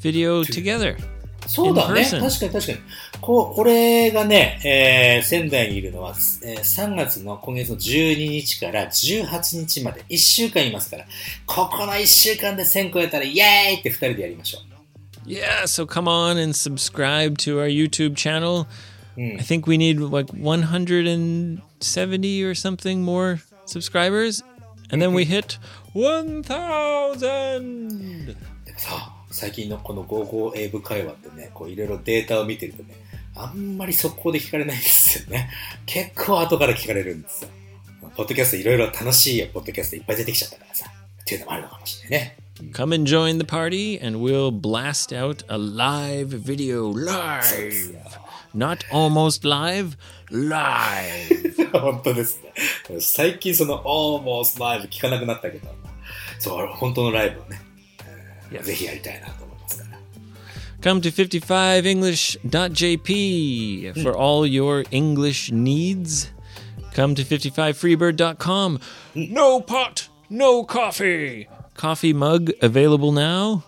[0.00, 0.96] video together.
[1.47, 2.03] そうだね。
[2.03, 2.77] 確かに確かに。
[3.19, 6.11] こう、俺がね、えー、仙台にいるのは、
[6.43, 11.05] えー3月の今月の12日から18日まで1週間いますから、
[11.45, 14.59] ここの1週間で1000超えたらイエーイって2人でやりましょ
[15.25, 18.65] Yeah, so come on and subscribe to our YouTube channel.
[19.15, 19.35] Hmm.
[19.37, 24.41] I think we need like 170 or something more subscribers.
[24.89, 25.57] And then we hit
[25.93, 28.35] 1,000.
[29.31, 32.95] 最近のこの55英語会話ってね、こういろいろデータを見てるとね、
[33.35, 35.49] あんまり速攻で聞かれないんですよね。
[35.85, 37.49] 結構後から聞かれるんですよ。
[38.15, 40.91] ポッドキャストいろいろ楽しいポッドキャストいっぱい出てきちゃったからさ。
[41.21, 42.37] っていうのもあるのかもしれないね。
[42.73, 46.91] Come and join the party, and we'll blast out a live video.
[46.91, 47.95] Live!
[48.53, 49.97] Not almost live,
[50.29, 51.71] live!
[51.71, 52.99] 本当ですね。
[52.99, 55.73] 最近その、almost live 聞かなくなったけど、
[56.37, 57.70] そう、本当のライブをね、えー
[58.62, 59.98] ぜひやりたいなと思いますから。
[60.80, 66.30] Come to 55english.jp for all your English needs.
[66.94, 68.80] Come to 55freebird.com.
[69.14, 71.46] No pot, no coffee.
[71.74, 73.64] Coffee mug available now.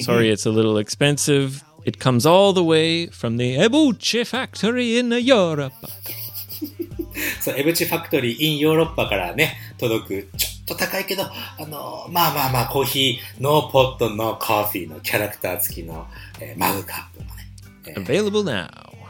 [0.00, 1.62] Sorry, it's a little expensive.
[1.84, 5.72] It comes all the way from the Ebuche factory in Europe.
[7.40, 11.31] そう、エブチファクトリー in ヨーロッパからね、届く、ちょっ と高いけど、あ
[11.65, 16.07] の、まあまあまあ、コーヒー、ノーポット、ノーコーヒーのキャラクター付きの、
[16.39, 17.47] えーマグカップもね、
[17.87, 18.67] えー Available now.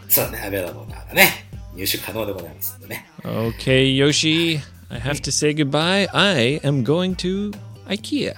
[0.08, 1.46] そうね、アベラボーながね、
[1.76, 3.10] 入手可能でございますんでね。
[3.24, 6.08] Okay, Yoshi, I have to say goodbye.
[6.14, 7.54] I am going to
[7.88, 8.34] IKEA.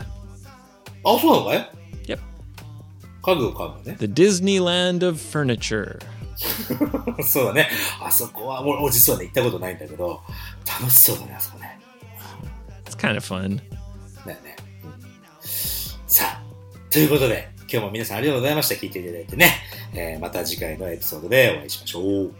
[1.03, 1.71] あ、そうなのかい
[2.07, 2.19] ？Yep.
[3.23, 3.95] 家具を買うのね。
[3.99, 5.99] The Disneyland of furniture.
[7.23, 7.69] そうだね。
[8.01, 10.21] あそこは、俺、俺実はね、行ったことないんだけど、
[10.65, 11.79] 楽しそうだね、あそこね。
[13.01, 13.59] Kind of fun.
[14.25, 14.55] だよね。
[16.07, 16.43] さあ、
[16.91, 18.75] ということで、今日も皆さんありがとうございました。
[18.75, 19.51] 聞いていただいてね。
[19.93, 22.31] えーまた次回のエピソードでお会いしましょう。